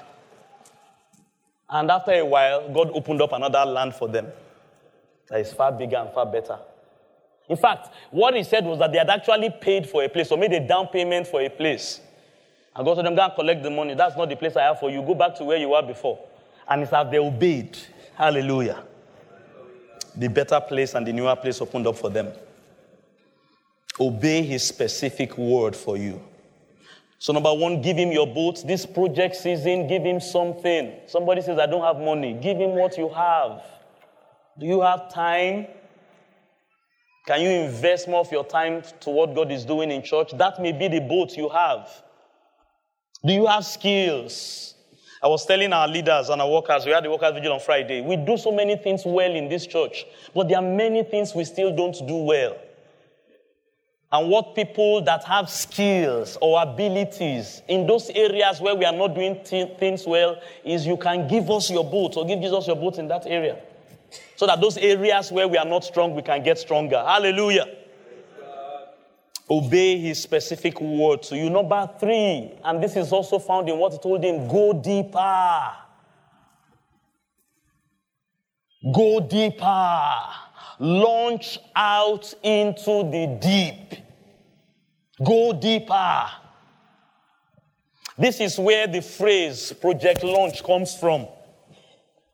and 1.70 1.90
after 1.92 2.12
a 2.12 2.26
while, 2.26 2.70
God 2.74 2.90
opened 2.94 3.22
up 3.22 3.34
another 3.34 3.64
land 3.66 3.94
for 3.94 4.08
them 4.08 4.28
that 5.30 5.40
is 5.40 5.54
far 5.54 5.72
bigger 5.72 5.98
and 5.98 6.12
far 6.14 6.26
better. 6.26 6.58
In 7.50 7.58
fact, 7.58 7.90
what 8.12 8.36
he 8.36 8.44
said 8.44 8.66
was 8.66 8.80
that 8.80 8.92
they 8.92 8.98
had 8.98 9.10
actually 9.10 9.50
paid 9.62 9.88
for 9.88 10.04
a 10.04 10.10
place 10.10 10.32
or 10.32 10.38
made 10.38 10.54
a 10.54 10.66
down 10.66 10.88
payment 10.88 11.28
for 11.28 11.42
a 11.42 11.50
place. 11.50 12.02
And 12.76 12.86
God 12.86 12.96
told 12.96 13.06
them, 13.06 13.16
Go 13.16 13.24
and 13.24 13.34
collect 13.34 13.64
the 13.64 13.70
money. 13.70 13.96
That's 13.96 14.18
not 14.18 14.30
the 14.30 14.36
place 14.36 14.56
I 14.56 14.64
have 14.64 14.80
for 14.80 14.90
you. 14.90 15.02
Go 15.02 15.16
back 15.16 15.36
to 15.36 15.46
where 15.46 15.58
you 15.58 15.70
were 15.70 15.82
before. 15.82 16.20
And 16.68 16.84
it's 16.84 16.92
as 16.92 17.10
they 17.10 17.20
obeyed. 17.20 17.78
Hallelujah. 18.16 18.84
The 20.16 20.28
better 20.28 20.60
place 20.60 20.94
and 20.94 21.08
the 21.08 21.14
newer 21.14 21.36
place 21.36 21.62
opened 21.62 21.88
up 21.88 21.96
for 21.98 22.10
them. 22.10 22.32
Obey 24.00 24.44
his 24.44 24.63
specific 24.63 25.38
word 25.38 25.75
for 25.75 25.98
you. 25.98 26.22
So, 27.20 27.34
number 27.34 27.54
one, 27.54 27.82
give 27.82 27.98
him 27.98 28.12
your 28.12 28.27
boat. 28.27 28.63
This 28.66 28.86
project 28.86 29.36
season, 29.36 29.88
give 29.88 30.04
him 30.04 30.20
something. 30.20 30.94
Somebody 31.08 31.42
says, 31.42 31.58
I 31.58 31.66
don't 31.66 31.82
have 31.82 31.98
money. 31.98 32.34
Give 32.34 32.58
him 32.58 32.72
what 32.72 32.98
you 32.98 33.10
have. 33.10 33.63
Do 34.60 34.68
you 34.68 34.82
have 34.82 35.12
time? 35.12 35.68
Can 37.25 37.42
you 37.42 37.50
invest 37.50 38.08
more 38.08 38.22
of 38.22 38.32
your 38.32 38.46
time 38.46 38.84
to 39.01 39.10
what 39.10 39.36
God 39.36 39.51
is 39.51 39.66
doing 39.66 39.92
in 39.92 40.04
church? 40.04 40.32
That 40.38 40.62
may 40.62 40.72
be 40.72 40.88
the 40.88 41.00
boat 41.00 41.36
you 41.36 41.50
have. 41.50 41.89
Do 43.25 43.34
you 43.34 43.48
have 43.48 43.66
skills? 43.66 44.75
I 45.22 45.27
was 45.27 45.46
telling 45.46 45.74
our 45.74 45.88
leaders 45.88 46.30
and 46.30 46.39
our 46.39 46.50
workers, 46.50 46.86
we 46.86 46.92
had 46.92 47.04
the 47.04 47.10
workers 47.10 47.34
vigil 47.34 47.54
on 47.54 47.60
Friday. 47.60 48.01
We 48.01 48.16
do 48.16 48.38
so 48.38 48.51
many 48.51 48.77
things 48.77 49.01
well 49.04 49.34
in 49.34 49.50
this 49.50 49.66
church, 49.66 50.06
but 50.36 50.48
there 50.48 50.58
are 50.58 50.62
many 50.62 51.04
things 51.04 51.34
we 51.34 51.44
still 51.44 51.75
don't 51.75 51.98
do 52.08 52.16
well. 52.18 52.56
And 54.12 54.30
what 54.30 54.56
people 54.56 55.02
that 55.02 55.26
have 55.26 55.50
skills 55.50 56.38
or 56.42 56.62
abilities 56.62 57.62
in 57.68 57.86
those 57.86 58.10
areas 58.12 58.62
where 58.62 58.74
we 58.74 58.86
are 58.86 58.94
not 58.94 59.14
doing 59.14 59.44
thi- 59.44 59.76
things 59.78 60.06
well 60.06 60.40
is 60.64 60.88
you 60.88 60.96
can 60.96 61.28
give 61.28 61.50
us 61.52 61.70
your 61.70 61.84
boat 61.84 62.16
or 62.16 62.26
give 62.26 62.40
Jesus 62.40 62.68
your 62.68 62.78
boat 62.78 63.00
in 63.00 63.10
that 63.10 63.26
area. 63.28 63.60
So 64.38 64.46
that 64.48 64.62
those 64.62 64.78
areas 64.78 65.30
where 65.30 65.48
we 65.48 65.58
are 65.58 65.66
not 65.66 65.84
strong, 65.84 66.16
we 66.16 66.22
can 66.22 66.42
get 66.42 66.58
stronger. 66.58 67.04
Hallelujah. 67.06 67.66
Obey 69.50 69.98
his 69.98 70.22
specific 70.22 70.80
word 70.80 71.24
to 71.24 71.38
you. 71.38 71.50
Number 71.50 71.90
three, 72.00 72.52
and 72.64 72.82
this 72.82 72.96
is 72.96 73.12
also 73.12 73.40
found 73.40 73.68
in 73.68 73.78
what 73.78 73.94
he 73.94 74.00
told 74.00 74.24
him 74.24 74.48
go 74.48 74.72
deeper. 74.74 75.72
Go 78.94 79.20
deeper. 79.20 80.14
Launch 80.79 81.60
out 81.75 82.34
into 82.43 83.10
the 83.10 83.38
deep. 83.41 84.00
Go 85.24 85.53
deeper. 85.53 86.25
This 88.17 88.39
is 88.39 88.60
where 88.60 88.88
the 88.88 89.01
phrase 89.01 89.74
project 89.74 90.24
launch 90.24 90.63
comes 90.63 90.96
from. 90.96 91.27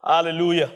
Hallelujah. 0.04 0.72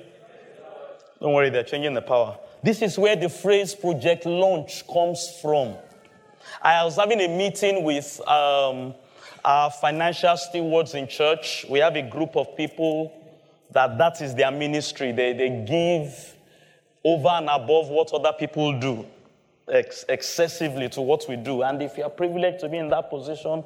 Don't 1.22 1.34
worry, 1.34 1.50
they're 1.50 1.64
changing 1.64 1.94
the 1.94 2.02
power. 2.02 2.38
This 2.64 2.82
is 2.82 2.98
where 2.98 3.16
the 3.16 3.30
phrase 3.30 3.74
project 3.76 4.26
launch 4.26 4.86
comes 4.88 5.40
from. 5.42 5.76
I 6.62 6.84
was 6.84 6.96
having 6.96 7.22
a 7.22 7.28
meeting 7.28 7.84
with 7.84 8.20
um, 8.28 8.94
our 9.44 9.72
financial 9.72 10.36
stewards 10.38 10.94
in 10.94 11.08
church. 11.08 11.66
We 11.70 11.80
have 11.80 11.96
a 11.96 12.02
group 12.02 12.36
of 12.36 12.56
people 12.56 13.14
that 13.72 13.98
that 13.98 14.22
is 14.22 14.36
their 14.36 14.52
ministry. 14.52 15.12
They, 15.12 15.34
they 15.34 15.50
give 15.68 16.37
over 17.08 17.30
and 17.30 17.48
above 17.50 17.88
what 17.88 18.12
other 18.12 18.34
people 18.38 18.78
do, 18.78 19.06
ex- 19.72 20.04
excessively 20.10 20.90
to 20.90 21.02
what 21.02 21.26
we 21.30 21.38
do. 21.38 21.64
And 21.64 21.82
if 21.82 21.98
you 21.98 22.04
are 22.04 22.10
privileged 22.10 22.60
to 22.60 22.70
be 22.70 22.78
in 22.78 22.90
that 22.90 23.10
position 23.10 23.64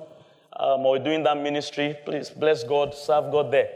um, 0.59 0.85
or 0.85 0.99
doing 0.99 1.23
that 1.23 1.37
ministry, 1.37 1.97
please 2.05 2.29
bless 2.29 2.63
God, 2.63 2.93
serve 2.93 3.31
God 3.31 3.51
there. 3.51 3.69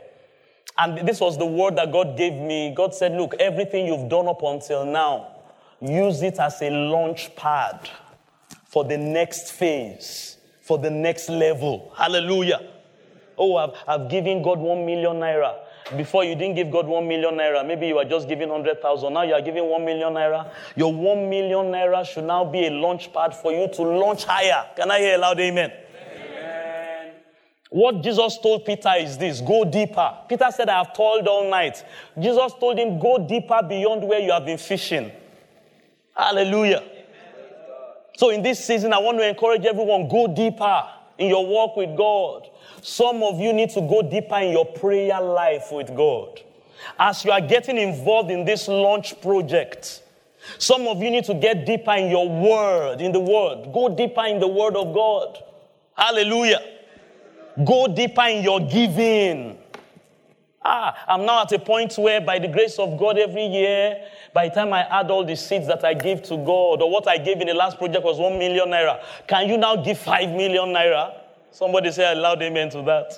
And 0.78 1.08
this 1.08 1.20
was 1.20 1.38
the 1.38 1.46
word 1.48 1.78
that 1.78 1.92
God 1.92 2.16
gave 2.16 2.34
me. 2.34 2.74
God 2.76 2.94
said, 2.94 3.14
Look, 3.14 3.34
everything 3.40 3.88
you've 3.88 4.10
done 4.10 4.28
up 4.28 4.44
until 4.44 4.86
now, 4.86 5.32
use 5.82 6.22
it 6.22 6.38
as 6.38 6.62
a 6.62 6.70
launch 6.70 7.36
pad 7.36 7.90
for 8.68 8.84
the 8.84 8.98
next 8.98 9.52
phase, 9.52 10.38
for 10.62 10.78
the 10.78 10.92
next 10.92 11.30
level. 11.30 11.92
Hallelujah. 11.98 12.62
Oh, 13.38 13.56
I've, 13.56 13.72
I've 13.88 14.10
given 14.10 14.44
God 14.44 14.60
one 14.60 14.86
million 14.86 15.16
naira. 15.16 15.56
Before 15.96 16.24
you 16.24 16.34
didn't 16.36 16.56
give 16.56 16.72
God 16.72 16.88
one 16.88 17.08
million 17.08 17.36
naira, 17.36 17.66
maybe 17.66 17.88
you 17.88 17.98
are 18.00 18.06
just 18.06 18.28
giving 18.28 18.50
100,000. 18.50 19.14
Now 19.14 19.22
you 19.22 19.34
are 19.34 19.42
giving 19.42 19.66
one 19.66 19.86
million 19.86 20.14
naira. 20.14 20.50
Your 20.76 20.92
one 20.92 21.30
million 21.30 21.68
naira 21.68 22.04
should 22.04 22.24
now 22.24 22.44
be 22.44 22.66
a 22.66 22.72
launch 22.72 23.14
pad 23.14 23.36
for 23.36 23.52
you 23.52 23.68
to 23.68 23.82
launch 23.84 24.24
higher. 24.24 24.66
Can 24.76 24.90
I 24.90 25.00
hear 25.00 25.16
a 25.16 25.18
loud 25.20 25.40
amen? 25.40 25.72
What 27.70 28.02
Jesus 28.02 28.38
told 28.40 28.66
Peter 28.66 28.94
is 28.98 29.18
this 29.18 29.42
go 29.42 29.66
deeper. 29.66 30.18
Peter 30.30 30.48
said, 30.50 30.70
I 30.70 30.78
have 30.78 30.94
toiled 30.94 31.28
all 31.28 31.50
night. 31.50 31.84
Jesus 32.18 32.54
told 32.60 32.80
him, 32.80 33.00
go 33.00 33.28
deeper 33.28 33.62
beyond 33.68 34.08
where 34.08 34.20
you 34.20 34.32
have 34.32 34.46
been 34.46 34.58
fishing. 34.58 35.12
Hallelujah. 36.16 36.84
So, 38.18 38.30
in 38.30 38.42
this 38.42 38.64
season, 38.64 38.94
I 38.94 39.00
want 39.00 39.18
to 39.18 39.28
encourage 39.28 39.66
everyone 39.66 40.08
go 40.08 40.34
deeper 40.34 40.84
in 41.18 41.30
your 41.30 41.46
walk 41.46 41.76
with 41.76 41.96
God. 41.98 42.50
Some 42.82 43.24
of 43.24 43.40
you 43.40 43.54
need 43.54 43.70
to 43.72 43.82
go 43.82 44.02
deeper 44.02 44.38
in 44.38 44.52
your 44.52 44.66
prayer 44.66 45.22
life 45.22 45.72
with 45.72 45.96
God. 45.96 46.42
As 47.00 47.26
you 47.26 47.32
are 47.32 47.42
getting 47.42 47.78
involved 47.78 48.30
in 48.30 48.46
this 48.46 48.68
launch 48.68 49.20
project, 49.22 50.04
some 50.60 50.88
of 50.88 51.02
you 51.02 51.10
need 51.10 51.26
to 51.26 51.34
get 51.34 51.66
deeper 51.66 51.94
in 51.94 52.10
your 52.10 52.30
word, 52.30 53.02
in 53.02 53.12
the 53.12 53.20
word. 53.20 53.72
Go 53.74 53.90
deeper 53.96 54.26
in 54.26 54.40
the 54.40 54.48
word 54.48 54.76
of 54.76 54.94
God. 54.94 55.44
Hallelujah. 55.96 56.62
Go 57.66 57.88
deeper 57.88 58.24
in 58.24 58.44
your 58.44 58.60
giving. 58.60 59.58
Ah, 60.68 60.96
I'm 61.08 61.28
now 61.28 61.44
at 61.44 61.52
a 61.52 61.60
point 61.60 61.96
where, 61.96 62.20
by 62.20 62.40
the 62.40 62.48
grace 62.48 62.80
of 62.80 62.98
God, 62.98 63.20
every 63.20 63.46
year, 63.46 64.04
by 64.34 64.50
the 64.50 64.56
time 64.56 64.74
I 64.74 64.82
add 64.82 65.12
all 65.12 65.24
the 65.24 65.36
seeds 65.36 65.68
that 65.68 65.86
I 65.86 65.94
give 65.94 66.24
to 66.24 66.38
God, 66.38 66.82
or 66.82 66.90
what 66.90 67.08
I 67.08 67.20
gave 67.20 67.40
in 67.40 67.46
the 67.48 67.54
last 67.54 67.78
project 67.78 68.04
was 68.04 68.18
one 68.18 68.40
million 68.40 68.70
naira, 68.70 69.04
can 69.28 69.48
you 69.48 69.58
now 69.58 69.76
give 69.76 70.00
five 70.00 70.30
million 70.32 70.74
naira? 70.74 71.20
Somebody 71.52 71.92
say 71.92 72.12
a 72.12 72.16
loud 72.16 72.42
amen 72.42 72.72
to 72.72 72.82
that. 72.82 73.14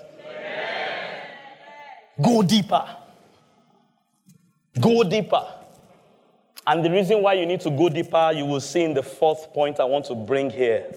Go 2.21 2.41
deeper. 2.43 2.85
Go 4.81 5.03
deeper. 5.03 5.47
And 6.65 6.83
the 6.83 6.91
reason 6.91 7.21
why 7.21 7.35
you 7.35 7.45
need 7.45 7.61
to 7.61 7.69
go 7.69 7.87
deeper, 7.87 8.33
you 8.35 8.43
will 8.43 8.59
see 8.59 8.83
in 8.83 8.93
the 8.93 9.03
fourth 9.03 9.53
point 9.53 9.79
I 9.79 9.85
want 9.85 10.03
to 10.07 10.15
bring 10.15 10.49
here. 10.49 10.93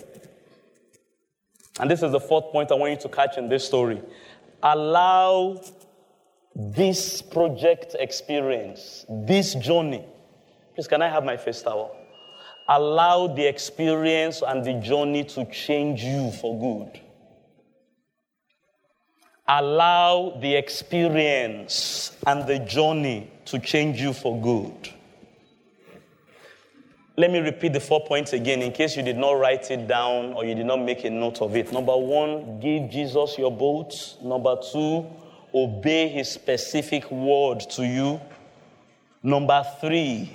And 1.79 1.89
this 1.89 2.03
is 2.03 2.11
the 2.11 2.19
fourth 2.21 2.51
point 2.51 2.73
I 2.73 2.75
want 2.75 2.91
you 2.91 2.99
to 2.99 3.09
catch 3.09 3.39
in 3.39 3.49
this 3.49 3.65
story. 3.65 4.03
Allow 4.63 5.63
this 6.55 7.23
project 7.23 7.97
experience, 7.99 9.05
this 9.09 9.55
journey. 9.55 10.05
Please, 10.75 10.89
can 10.89 11.03
I 11.03 11.09
have 11.09 11.25
my 11.25 11.37
face 11.37 11.63
towel? 11.63 11.97
Allow 12.69 13.29
the 13.29 13.47
experience 13.47 14.43
and 14.47 14.65
the 14.65 14.75
journey 14.75 15.25
to 15.25 15.45
change 15.47 16.03
you 16.03 16.31
for 16.33 16.59
good. 16.59 17.01
Allow 19.49 20.39
the 20.41 20.55
experience 20.55 22.17
and 22.27 22.47
the 22.47 22.61
journey 22.61 23.29
to 23.47 23.59
change 23.59 24.01
you 24.01 24.13
for 24.13 24.41
good. 24.41 24.95
Let 27.17 27.33
me 27.33 27.41
repeat 27.41 27.73
the 27.73 27.81
four 27.81 28.07
points 28.07 28.33
again 28.33 28.63
in 28.63 28.71
case 28.71 28.97
you 28.97 29.03
did 29.03 29.19
not 29.19 29.33
write 29.33 29.71
it 29.71 29.89
down 29.89 30.33
or 30.35 30.45
you 30.45 30.55
did 30.55 30.67
not 30.67 30.81
make 30.81 31.05
a 31.05 31.11
note 31.11 31.43
of 31.43 31.57
it. 31.57 31.73
Number 31.73 31.97
one, 31.97 32.61
give 32.61 32.89
Jesus 32.91 33.37
your 33.37 33.51
boat. 33.51 33.93
Number 34.23 34.57
two, 34.73 35.07
obey 35.55 36.09
his 36.09 36.31
specific 36.31 37.11
word 37.11 37.61
to 37.71 37.87
you. 37.87 38.21
Number 39.23 39.65
three, 39.81 40.33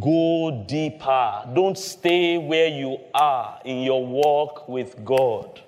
go 0.00 0.64
deeper. 0.66 1.44
Don't 1.54 1.78
stay 1.78 2.38
where 2.38 2.68
you 2.68 2.98
are 3.14 3.60
in 3.64 3.82
your 3.82 4.04
walk 4.04 4.68
with 4.68 5.04
God. 5.04 5.60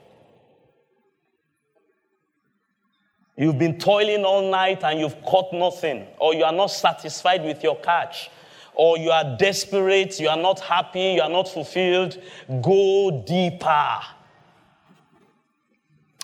You've 3.36 3.58
been 3.58 3.78
toiling 3.78 4.24
all 4.24 4.50
night 4.50 4.82
and 4.82 4.98
you've 4.98 5.22
caught 5.22 5.52
nothing, 5.52 6.06
or 6.18 6.34
you 6.34 6.42
are 6.42 6.52
not 6.52 6.72
satisfied 6.72 7.44
with 7.44 7.62
your 7.62 7.76
catch, 7.76 8.30
or 8.74 8.98
you 8.98 9.10
are 9.10 9.36
desperate, 9.36 10.18
you 10.18 10.28
are 10.28 10.36
not 10.36 10.58
happy, 10.58 11.12
you 11.14 11.20
are 11.20 11.30
not 11.30 11.48
fulfilled. 11.48 12.20
Go 12.60 13.22
deeper. 13.24 14.00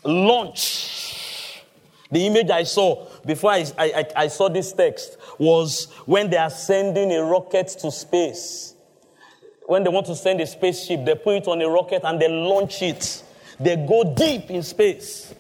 Launch. 0.05 1.24
The 2.11 2.27
image 2.27 2.51
I 2.51 2.65
saw 2.65 3.09
before 3.25 3.51
I, 3.53 3.65
I, 3.79 4.07
I 4.17 4.29
saw 4.29 4.49
this 4.49 4.73
text 4.73 5.17
was 5.39 5.91
when 6.07 6.31
they 6.31 6.37
are 6.37 6.51
sending 6.51 7.13
a 7.13 7.23
rocket 7.23 7.69
to 7.81 7.91
space. 7.91 8.75
When 9.67 9.83
they 9.83 9.91
want 9.91 10.07
to 10.07 10.15
send 10.15 10.41
a 10.41 10.47
spaceship, 10.47 11.05
they 11.05 11.15
put 11.15 11.37
it 11.37 11.49
on 11.49 11.63
a 11.63 11.69
rocket 11.69 12.03
and 12.05 12.21
they 12.21 12.29
launch 12.29 12.83
it. 12.83 13.23
They 13.59 13.77
go 13.77 14.15
deep 14.15 14.51
in 14.51 14.63
space. 14.63 15.35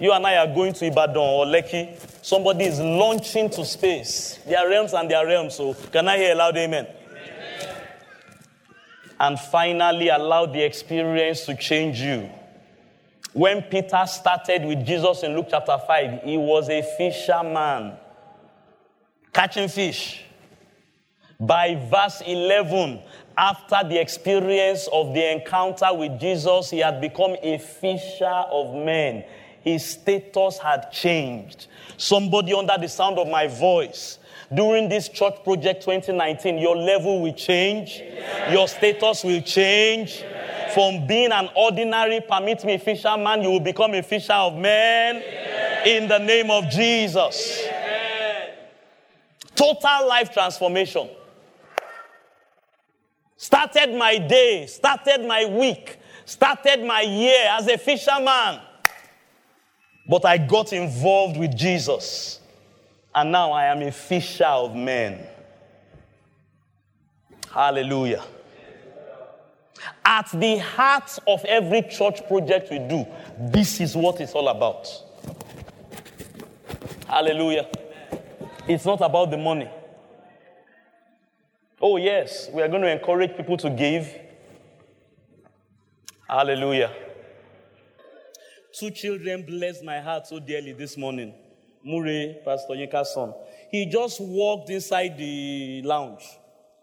You 0.00 0.12
and 0.12 0.26
I 0.26 0.36
are 0.38 0.52
going 0.52 0.72
to 0.72 0.86
Ibadan 0.86 1.16
or 1.16 1.44
Lekki. 1.46 1.96
Somebody 2.22 2.64
is 2.64 2.80
launching 2.80 3.50
to 3.50 3.64
space. 3.64 4.38
There 4.46 4.58
are 4.58 4.68
realms 4.68 4.94
and 4.94 5.10
there 5.10 5.18
are 5.18 5.26
realms. 5.26 5.54
So, 5.54 5.74
can 5.74 6.08
I 6.08 6.16
hear 6.16 6.32
a 6.32 6.34
loud 6.34 6.56
amen? 6.56 6.86
amen? 6.86 7.76
And 9.20 9.38
finally, 9.38 10.08
allow 10.08 10.46
the 10.46 10.64
experience 10.64 11.44
to 11.46 11.54
change 11.54 12.00
you. 12.00 12.30
When 13.32 13.62
Peter 13.62 14.04
started 14.06 14.64
with 14.64 14.84
Jesus 14.84 15.22
in 15.22 15.34
Luke 15.34 15.46
chapter 15.50 15.78
5, 15.78 16.22
he 16.22 16.36
was 16.36 16.68
a 16.68 16.82
fisherman, 16.82 17.94
catching 19.32 19.68
fish. 19.68 20.24
By 21.40 21.74
verse 21.90 22.22
11, 22.26 23.00
after 23.36 23.88
the 23.88 23.98
experience 23.98 24.86
of 24.92 25.14
the 25.14 25.32
encounter 25.32 25.92
with 25.94 26.20
Jesus, 26.20 26.70
he 26.70 26.78
had 26.78 27.00
become 27.00 27.34
a 27.42 27.58
fisher 27.58 28.26
of 28.26 28.74
men. 28.74 29.24
His 29.62 29.84
status 29.84 30.58
had 30.58 30.92
changed. 30.92 31.68
Somebody 31.96 32.52
under 32.52 32.76
the 32.78 32.88
sound 32.88 33.18
of 33.18 33.28
my 33.28 33.46
voice, 33.46 34.18
during 34.52 34.88
this 34.90 35.08
church 35.08 35.42
project 35.42 35.82
2019, 35.84 36.58
your 36.58 36.76
level 36.76 37.22
will 37.22 37.32
change, 37.32 38.02
your 38.50 38.68
status 38.68 39.24
will 39.24 39.40
change. 39.40 40.22
From 40.74 41.06
being 41.06 41.32
an 41.32 41.50
ordinary, 41.54 42.20
permit 42.20 42.64
me, 42.64 42.78
fisherman, 42.78 43.42
you 43.42 43.50
will 43.50 43.60
become 43.60 43.94
a 43.94 44.02
fisher 44.02 44.32
of 44.32 44.56
men 44.56 45.16
in 45.86 46.08
the 46.08 46.18
name 46.18 46.50
of 46.50 46.68
Jesus. 46.70 47.62
Total 49.54 50.08
life 50.08 50.32
transformation. 50.32 51.08
Started 53.36 53.94
my 53.94 54.18
day, 54.18 54.66
started 54.66 55.26
my 55.26 55.44
week, 55.44 55.98
started 56.24 56.84
my 56.84 57.02
year 57.02 57.48
as 57.50 57.66
a 57.66 57.76
fisherman. 57.76 58.60
But 60.08 60.24
I 60.24 60.38
got 60.38 60.72
involved 60.72 61.36
with 61.36 61.56
Jesus. 61.56 62.40
And 63.14 63.30
now 63.30 63.52
I 63.52 63.66
am 63.66 63.82
a 63.82 63.92
fisher 63.92 64.44
of 64.44 64.74
men. 64.74 65.26
Hallelujah. 67.50 68.22
At 70.14 70.28
the 70.34 70.58
heart 70.58 71.18
of 71.26 71.42
every 71.46 71.80
church 71.80 72.26
project 72.28 72.70
we 72.70 72.80
do, 72.80 73.06
this 73.38 73.80
is 73.80 73.96
what 73.96 74.20
it's 74.20 74.34
all 74.34 74.48
about. 74.48 74.86
Hallelujah. 77.08 77.66
It's 78.68 78.84
not 78.84 79.00
about 79.00 79.30
the 79.30 79.38
money. 79.38 79.70
Oh, 81.80 81.96
yes, 81.96 82.50
we 82.52 82.60
are 82.60 82.68
going 82.68 82.82
to 82.82 82.92
encourage 82.92 83.34
people 83.38 83.56
to 83.56 83.70
give. 83.70 84.06
Hallelujah. 86.28 86.92
Two 88.78 88.90
children 88.90 89.46
blessed 89.46 89.82
my 89.82 89.98
heart 89.98 90.26
so 90.26 90.38
dearly 90.38 90.74
this 90.74 90.98
morning. 90.98 91.32
Murray, 91.82 92.36
Pastor 92.44 92.74
Yinka's 92.74 93.14
son. 93.14 93.32
He 93.70 93.86
just 93.86 94.20
walked 94.20 94.68
inside 94.68 95.16
the 95.16 95.80
lounge. 95.86 96.22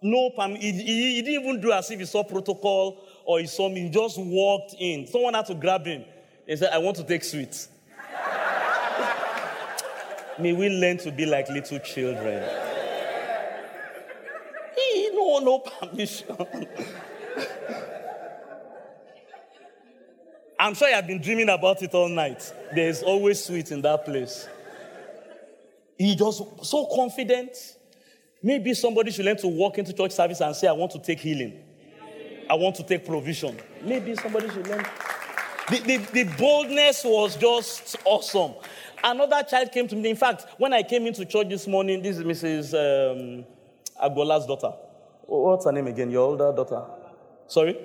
No, 0.01 0.29
perm- 0.29 0.55
he, 0.55 0.71
he, 0.71 1.15
he 1.15 1.21
didn't 1.21 1.43
even 1.43 1.62
do 1.62 1.73
as 1.73 1.91
if 1.91 1.99
he 1.99 2.05
saw 2.05 2.23
protocol 2.23 3.03
or 3.25 3.39
he 3.39 3.47
saw 3.47 3.67
me. 3.67 3.81
He 3.81 3.89
just 3.89 4.17
walked 4.17 4.75
in. 4.79 5.05
Someone 5.07 5.33
had 5.33 5.45
to 5.47 5.55
grab 5.55 5.85
him. 5.85 6.05
and 6.47 6.57
said, 6.57 6.69
I 6.71 6.77
want 6.77 6.95
to 6.97 7.03
take 7.03 7.23
sweets. 7.23 7.67
May 10.39 10.53
we 10.53 10.69
learn 10.69 10.97
to 10.99 11.12
be 11.12 11.25
like 11.25 11.49
little 11.49 11.79
children. 11.79 12.49
He 14.77 15.09
no 15.13 15.39
no 15.39 15.59
permission. 15.59 16.35
I'm 20.59 20.73
sure 20.73 20.89
you 20.89 20.95
have 20.95 21.07
been 21.07 21.21
dreaming 21.21 21.49
about 21.49 21.81
it 21.83 21.93
all 21.93 22.09
night. 22.09 22.53
There's 22.73 23.01
always 23.01 23.43
sweet 23.43 23.71
in 23.71 23.81
that 23.81 24.03
place. 24.03 24.47
He 25.97 26.15
just 26.15 26.41
so 26.63 26.85
confident. 26.93 27.77
Maybe 28.41 28.73
somebody 28.73 29.12
should 29.12 29.25
learn 29.25 29.38
to 29.38 29.47
walk 29.47 29.78
into 29.78 29.93
church 29.93 30.12
service 30.12 30.39
and 30.41 30.56
say, 30.56 30.67
I 30.67 30.71
want 30.71 30.91
to 30.93 30.99
take 30.99 31.19
healing. 31.19 31.62
I 32.49 32.54
want 32.56 32.75
to 32.78 32.84
take 32.84 33.06
provision. 33.06 33.58
Maybe 33.84 34.15
somebody 34.15 34.49
should 34.49 34.67
learn. 34.67 34.86
The, 35.69 35.80
the, 35.80 35.97
the 36.23 36.23
boldness 36.36 37.04
was 37.04 37.36
just 37.38 37.95
awesome. 38.06 38.54
Another 39.04 39.43
child 39.43 39.71
came 39.71 39.88
to 39.88 39.95
me. 39.95 40.10
In 40.10 40.15
fact, 40.15 40.45
when 40.58 40.73
I 40.73 40.82
came 40.84 41.06
into 41.06 41.25
church 41.25 41.49
this 41.49 41.67
morning, 41.67 42.02
this 42.02 42.17
is 42.17 42.23
Mrs. 42.23 42.73
Um, 42.73 43.45
Agola's 44.02 44.45
daughter. 44.47 44.71
What's 45.28 45.65
her 45.65 45.71
name 45.71 45.88
again? 45.88 46.10
Your 46.10 46.21
older 46.30 46.52
daughter? 46.52 46.84
Sorry? 47.47 47.78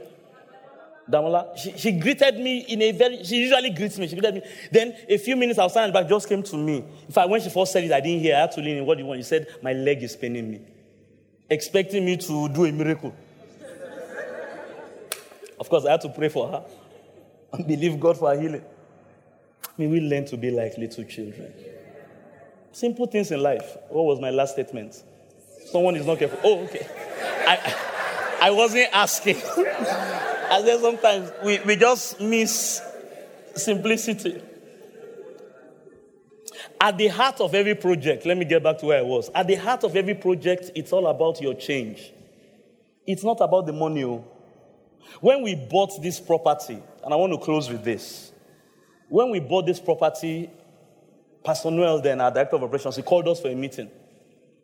Damola. 1.10 1.56
She, 1.56 1.76
she 1.76 1.92
greeted 1.92 2.38
me 2.38 2.60
in 2.60 2.80
a 2.82 2.92
very, 2.92 3.22
she 3.24 3.36
usually 3.36 3.70
greets 3.70 3.98
me. 3.98 4.08
She 4.08 4.14
greeted 4.14 4.34
me. 4.34 4.42
Then 4.72 4.96
a 5.08 5.18
few 5.18 5.36
minutes 5.36 5.58
outside 5.58 5.92
back 5.92 6.08
just 6.08 6.28
came 6.28 6.42
to 6.42 6.56
me. 6.56 6.78
In 7.06 7.12
fact, 7.12 7.28
when 7.28 7.40
she 7.40 7.50
first 7.50 7.72
said 7.72 7.84
it, 7.84 7.92
I 7.92 8.00
didn't 8.00 8.20
hear. 8.20 8.36
I 8.36 8.40
had 8.40 8.52
to 8.52 8.60
lean 8.60 8.78
in. 8.78 8.86
What 8.86 8.96
do 8.96 9.02
you 9.02 9.08
want? 9.08 9.20
She 9.20 9.24
said, 9.24 9.46
My 9.62 9.72
leg 9.72 10.02
is 10.02 10.16
paining 10.16 10.50
me. 10.50 10.60
Expecting 11.50 12.04
me 12.04 12.16
to 12.16 12.48
do 12.48 12.64
a 12.64 12.72
miracle. 12.72 13.14
Of 15.60 15.68
course, 15.68 15.84
I 15.84 15.92
had 15.92 16.00
to 16.02 16.08
pray 16.08 16.28
for 16.28 16.48
her 16.48 16.64
and 17.52 17.66
believe 17.66 18.00
God 18.00 18.18
for 18.18 18.34
her 18.34 18.40
healing. 18.40 18.64
May 19.76 19.86
we 19.86 20.00
learn 20.00 20.24
to 20.26 20.36
be 20.36 20.50
like 20.50 20.76
little 20.78 21.04
children. 21.04 21.52
Simple 22.72 23.06
things 23.06 23.30
in 23.30 23.40
life. 23.42 23.76
What 23.88 24.04
was 24.04 24.20
my 24.20 24.30
last 24.30 24.54
statement? 24.54 25.02
Someone 25.66 25.96
is 25.96 26.06
not 26.06 26.18
careful. 26.18 26.40
Oh, 26.42 26.64
okay. 26.64 26.86
I, 27.46 27.74
I 28.42 28.50
wasn't 28.50 28.88
asking. 28.92 29.36
I 30.54 30.62
said 30.62 30.80
sometimes 30.80 31.32
we, 31.42 31.58
we 31.66 31.74
just 31.74 32.20
miss 32.20 32.80
simplicity. 33.56 34.40
At 36.80 36.96
the 36.96 37.08
heart 37.08 37.40
of 37.40 37.56
every 37.56 37.74
project, 37.74 38.24
let 38.24 38.38
me 38.38 38.44
get 38.44 38.62
back 38.62 38.78
to 38.78 38.86
where 38.86 39.00
I 39.00 39.02
was. 39.02 39.30
At 39.34 39.48
the 39.48 39.56
heart 39.56 39.82
of 39.82 39.96
every 39.96 40.14
project, 40.14 40.70
it's 40.76 40.92
all 40.92 41.08
about 41.08 41.40
your 41.40 41.54
change. 41.54 42.12
It's 43.04 43.24
not 43.24 43.40
about 43.40 43.66
the 43.66 43.72
money. 43.72 44.04
oh. 44.04 44.24
When 45.20 45.42
we 45.42 45.56
bought 45.56 46.00
this 46.00 46.20
property, 46.20 46.80
and 47.02 47.12
I 47.12 47.16
want 47.16 47.32
to 47.32 47.38
close 47.40 47.68
with 47.68 47.82
this. 47.82 48.30
When 49.08 49.30
we 49.30 49.40
bought 49.40 49.66
this 49.66 49.80
property, 49.80 50.50
Pastor 51.42 51.72
Noel, 51.72 52.00
then 52.00 52.20
our 52.20 52.30
director 52.30 52.54
of 52.54 52.62
operations, 52.62 52.94
he 52.94 53.02
called 53.02 53.26
us 53.26 53.40
for 53.40 53.48
a 53.48 53.56
meeting. 53.56 53.90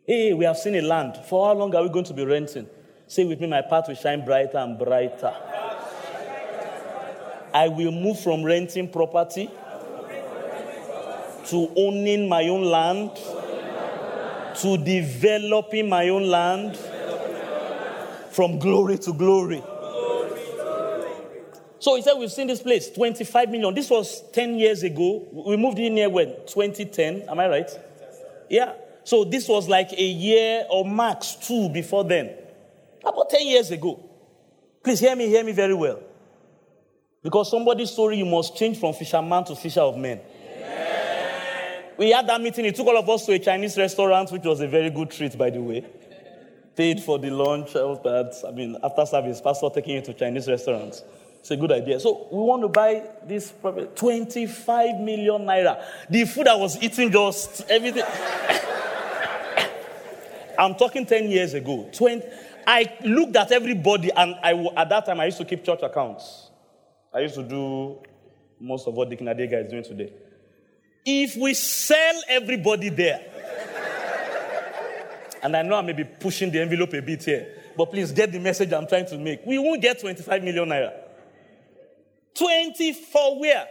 Hey, 0.07 0.31
we 0.33 0.45
have 0.45 0.55
seen 0.55 0.75
a 0.75 0.81
land. 0.81 1.19
For 1.27 1.47
how 1.47 1.53
long 1.53 1.75
are 1.75 1.83
we 1.83 1.89
going 1.89 2.05
to 2.05 2.13
be 2.13 2.23
renting? 2.23 2.69
Say 3.07 3.25
with 3.25 3.41
me, 3.41 3.47
my 3.47 3.61
path 3.61 3.89
will 3.89 3.95
shine 3.95 4.23
brighter 4.23 4.57
and 4.57 4.79
brighter. 4.79 5.33
I 7.53 7.67
will 7.67 7.91
move 7.91 8.19
from 8.19 8.43
renting 8.43 8.89
property 8.89 9.49
to 11.47 11.71
owning 11.75 12.29
my 12.29 12.47
own 12.47 12.63
land, 12.63 13.11
to 14.61 14.77
developing 14.77 15.89
my 15.89 16.09
own 16.09 16.27
land, 16.27 16.77
from 18.31 18.59
glory 18.59 18.97
to 18.99 19.13
glory. 19.13 19.61
So 21.79 21.95
he 21.95 22.03
said, 22.03 22.13
We've 22.13 22.31
seen 22.31 22.47
this 22.47 22.61
place, 22.61 22.89
25 22.91 23.49
million. 23.49 23.73
This 23.73 23.89
was 23.89 24.21
10 24.31 24.59
years 24.59 24.83
ago. 24.83 25.27
We 25.31 25.57
moved 25.57 25.79
in 25.79 25.97
here 25.97 26.09
when? 26.09 26.27
2010. 26.45 27.23
Am 27.27 27.39
I 27.39 27.47
right? 27.47 27.69
Yeah. 28.49 28.73
So 29.03 29.23
this 29.23 29.47
was 29.47 29.67
like 29.67 29.91
a 29.93 30.03
year 30.03 30.65
or 30.69 30.85
max 30.85 31.35
two 31.35 31.69
before 31.69 32.03
then. 32.03 32.35
About 33.03 33.29
10 33.31 33.47
years 33.47 33.71
ago. 33.71 33.99
Please 34.83 34.99
hear 34.99 35.15
me, 35.15 35.27
hear 35.27 35.43
me 35.43 35.53
very 35.53 35.73
well. 35.73 35.99
Because 37.23 37.51
somebody's 37.51 37.91
story, 37.91 38.17
you 38.17 38.25
must 38.25 38.55
change 38.55 38.79
from 38.79 38.93
fisherman 38.93 39.43
to 39.45 39.55
fisher 39.55 39.81
of 39.81 39.97
men. 39.97 40.19
We 41.97 42.09
had 42.09 42.27
that 42.27 42.41
meeting. 42.41 42.65
It 42.65 42.75
took 42.75 42.87
all 42.87 42.97
of 42.97 43.07
us 43.07 43.25
to 43.27 43.33
a 43.33 43.39
Chinese 43.39 43.77
restaurant, 43.77 44.31
which 44.31 44.43
was 44.43 44.59
a 44.59 44.67
very 44.67 44.89
good 44.89 45.11
treat, 45.11 45.37
by 45.37 45.51
the 45.51 45.61
way. 45.61 45.85
Paid 46.75 47.03
for 47.03 47.19
the 47.19 47.29
lunch. 47.29 47.75
I 47.75 47.83
was 47.83 47.99
bad. 47.99 48.33
I 48.47 48.55
mean, 48.55 48.75
after 48.83 49.05
service, 49.05 49.39
pastor 49.39 49.69
taking 49.71 49.95
you 49.95 50.01
to 50.01 50.13
Chinese 50.13 50.47
restaurants. 50.47 51.03
It's 51.41 51.51
a 51.51 51.57
good 51.57 51.71
idea. 51.71 51.99
So 51.99 52.27
we 52.31 52.39
want 52.39 52.63
to 52.63 52.69
buy 52.69 53.03
this 53.27 53.51
property, 53.51 53.87
25 53.95 54.99
million 54.99 55.41
naira. 55.41 55.83
The 56.09 56.25
food 56.25 56.47
I 56.47 56.55
was 56.55 56.81
eating, 56.81 57.11
just 57.11 57.69
everything. 57.69 58.03
I'm 60.57 60.75
talking 60.75 61.05
10 61.05 61.29
years 61.29 61.53
ago. 61.53 61.89
20, 61.93 62.25
I 62.65 62.97
looked 63.03 63.35
at 63.35 63.51
everybody, 63.51 64.11
and 64.11 64.35
I, 64.41 64.53
at 64.77 64.89
that 64.89 65.05
time, 65.05 65.19
I 65.19 65.25
used 65.25 65.39
to 65.39 65.45
keep 65.45 65.63
church 65.63 65.81
accounts. 65.81 66.50
I 67.13 67.19
used 67.19 67.35
to 67.35 67.43
do 67.43 67.99
most 68.59 68.87
of 68.87 68.93
what 68.93 69.09
Deacon 69.09 69.27
Adega 69.27 69.65
is 69.65 69.69
doing 69.69 69.83
today. 69.83 70.13
If 71.05 71.35
we 71.35 71.53
sell 71.53 72.21
everybody 72.29 72.89
there, 72.89 73.25
and 75.43 75.55
I 75.57 75.63
know 75.63 75.75
I 75.75 75.81
may 75.81 75.93
be 75.93 76.03
pushing 76.03 76.51
the 76.51 76.61
envelope 76.61 76.93
a 76.93 77.01
bit 77.01 77.23
here, 77.23 77.55
but 77.75 77.85
please 77.85 78.11
get 78.11 78.31
the 78.31 78.39
message 78.39 78.71
I'm 78.71 78.87
trying 78.87 79.07
to 79.07 79.17
make. 79.17 79.45
We 79.45 79.57
won't 79.57 79.81
get 79.81 79.99
25 79.99 80.43
million 80.43 80.69
naira. 80.69 80.93
24 82.37 83.39
where? 83.39 83.67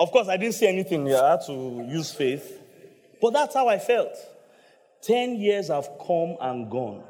Of 0.00 0.10
course, 0.10 0.28
I 0.28 0.36
didn't 0.36 0.54
see 0.54 0.66
anything 0.66 1.06
here. 1.06 1.18
I 1.18 1.32
had 1.32 1.46
to 1.46 1.86
use 1.88 2.12
faith. 2.12 2.60
But 3.20 3.32
that's 3.32 3.54
how 3.54 3.68
I 3.68 3.78
felt. 3.78 4.16
10 5.02 5.36
years 5.36 5.68
have 5.68 5.88
come 6.04 6.36
and 6.40 6.70
gone. 6.70 7.02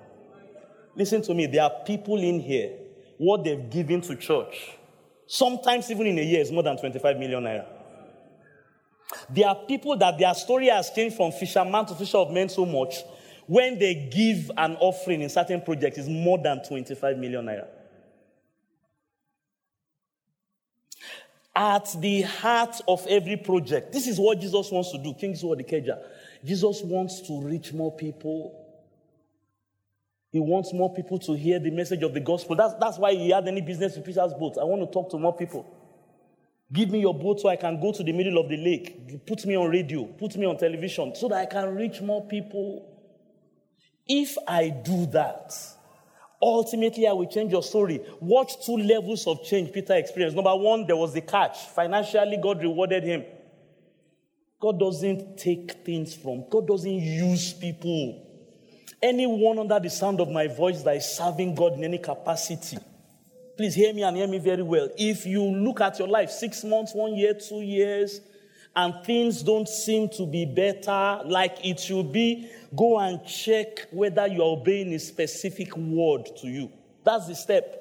Listen 0.94 1.22
to 1.22 1.34
me, 1.34 1.46
there 1.46 1.62
are 1.62 1.72
people 1.86 2.18
in 2.18 2.40
here, 2.40 2.72
what 3.18 3.44
they've 3.44 3.70
given 3.70 4.00
to 4.02 4.16
church, 4.16 4.77
sometimes 5.28 5.90
even 5.90 6.06
in 6.08 6.18
a 6.18 6.22
year, 6.22 6.40
is 6.40 6.50
more 6.50 6.62
than 6.64 6.76
25 6.76 7.18
million 7.18 7.44
naira. 7.44 7.66
There 9.30 9.46
are 9.46 9.54
people 9.54 9.96
that 9.98 10.18
their 10.18 10.34
story 10.34 10.66
has 10.68 10.90
changed 10.90 11.16
from 11.16 11.32
fisherman 11.32 11.86
to 11.86 11.94
fisher 11.94 12.18
of 12.18 12.32
men 12.32 12.48
so 12.48 12.66
much. 12.66 12.96
When 13.46 13.78
they 13.78 13.94
give 13.94 14.50
an 14.56 14.76
offering 14.76 15.22
in 15.22 15.28
certain 15.28 15.60
projects, 15.60 15.98
is 15.98 16.08
more 16.08 16.38
than 16.38 16.62
25 16.62 17.16
million 17.18 17.46
naira. 17.46 17.66
At 21.54 21.94
the 21.98 22.22
heart 22.22 22.80
of 22.86 23.04
every 23.08 23.36
project, 23.36 23.92
this 23.92 24.06
is 24.06 24.18
what 24.18 24.40
Jesus 24.40 24.70
wants 24.70 24.92
to 24.92 24.98
do. 24.98 25.12
Kingsword 25.14 25.58
Ikeja. 25.58 25.98
Jesus 26.44 26.82
wants 26.82 27.20
to 27.22 27.40
reach 27.40 27.72
more 27.72 27.94
people. 27.94 28.67
He 30.30 30.40
wants 30.40 30.72
more 30.72 30.94
people 30.94 31.18
to 31.20 31.34
hear 31.34 31.58
the 31.58 31.70
message 31.70 32.02
of 32.02 32.12
the 32.12 32.20
gospel. 32.20 32.54
That's, 32.56 32.74
that's 32.74 32.98
why 32.98 33.14
he 33.14 33.30
had 33.30 33.48
any 33.48 33.60
business 33.60 33.96
with 33.96 34.04
Peter's 34.04 34.34
boat. 34.34 34.58
I 34.60 34.64
want 34.64 34.82
to 34.82 34.92
talk 34.92 35.10
to 35.12 35.18
more 35.18 35.34
people. 35.36 35.66
Give 36.70 36.90
me 36.90 37.00
your 37.00 37.14
boat 37.14 37.40
so 37.40 37.48
I 37.48 37.56
can 37.56 37.80
go 37.80 37.92
to 37.92 38.02
the 38.02 38.12
middle 38.12 38.38
of 38.38 38.48
the 38.48 38.58
lake. 38.58 39.26
Put 39.26 39.46
me 39.46 39.56
on 39.56 39.70
radio. 39.70 40.04
Put 40.04 40.36
me 40.36 40.44
on 40.44 40.58
television 40.58 41.14
so 41.14 41.28
that 41.28 41.38
I 41.38 41.46
can 41.46 41.74
reach 41.74 42.02
more 42.02 42.26
people. 42.26 42.94
If 44.06 44.36
I 44.46 44.68
do 44.68 45.06
that, 45.06 45.54
Ultimately, 46.40 47.08
I 47.08 47.12
will 47.12 47.26
change 47.26 47.50
your 47.50 47.64
story. 47.64 48.00
Watch 48.20 48.64
two 48.64 48.76
levels 48.76 49.26
of 49.26 49.42
change 49.42 49.72
Peter 49.72 49.94
experienced. 49.94 50.36
Number 50.36 50.54
one, 50.54 50.86
there 50.86 50.96
was 50.96 51.12
the 51.12 51.20
catch. 51.20 51.66
Financially, 51.74 52.38
God 52.40 52.62
rewarded 52.62 53.02
him. 53.02 53.24
God 54.60 54.78
doesn't 54.78 55.36
take 55.36 55.84
things 55.84 56.14
from, 56.14 56.44
God 56.50 56.66
doesn't 56.66 56.90
use 56.90 57.52
people. 57.52 58.24
Anyone 59.00 59.58
under 59.58 59.78
the 59.78 59.90
sound 59.90 60.20
of 60.20 60.28
my 60.28 60.48
voice 60.48 60.82
that 60.82 60.96
is 60.96 61.04
serving 61.04 61.54
God 61.54 61.74
in 61.74 61.84
any 61.84 61.98
capacity, 61.98 62.78
please 63.56 63.74
hear 63.74 63.92
me 63.92 64.02
and 64.02 64.16
hear 64.16 64.26
me 64.26 64.38
very 64.38 64.62
well. 64.62 64.88
If 64.96 65.24
you 65.24 65.42
look 65.42 65.80
at 65.80 65.98
your 65.98 66.08
life 66.08 66.30
six 66.30 66.64
months, 66.64 66.94
one 66.94 67.14
year, 67.14 67.34
two 67.34 67.60
years, 67.60 68.20
and 68.74 68.94
things 69.04 69.42
don't 69.42 69.68
seem 69.68 70.08
to 70.10 70.26
be 70.26 70.44
better 70.44 71.20
like 71.24 71.64
it 71.64 71.80
should 71.80 72.12
be, 72.12 72.50
go 72.76 72.98
and 72.98 73.24
check 73.24 73.88
whether 73.90 74.26
you're 74.26 74.58
obeying 74.58 74.92
a 74.94 74.98
specific 74.98 75.76
word 75.76 76.28
to 76.40 76.48
you. 76.48 76.70
That's 77.04 77.26
the 77.26 77.34
step. 77.34 77.74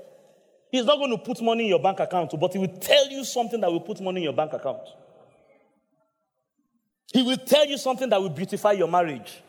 He's 0.71 0.86
not 0.86 0.97
going 0.97 1.12
to 1.12 1.17
put 1.17 1.41
money 1.41 1.63
in 1.63 1.69
your 1.69 1.82
bank 1.82 1.99
account, 1.99 2.34
but 2.39 2.53
he 2.53 2.60
will 2.60 2.77
tell 2.80 3.10
you 3.10 3.23
something 3.23 3.60
that 3.62 3.71
will 3.71 3.82
put 3.82 4.01
money 4.01 4.21
in 4.21 4.23
your 4.23 4.34
bank 4.34 4.53
account. 4.53 4.88
He 7.13 7.23
will 7.23 7.38
tell 7.38 7.65
you 7.65 7.77
something 7.77 8.10
that 8.10 8.21
will 8.21 8.30
beautify 8.30 8.73
your 8.73 8.88
marriage. 8.88 9.41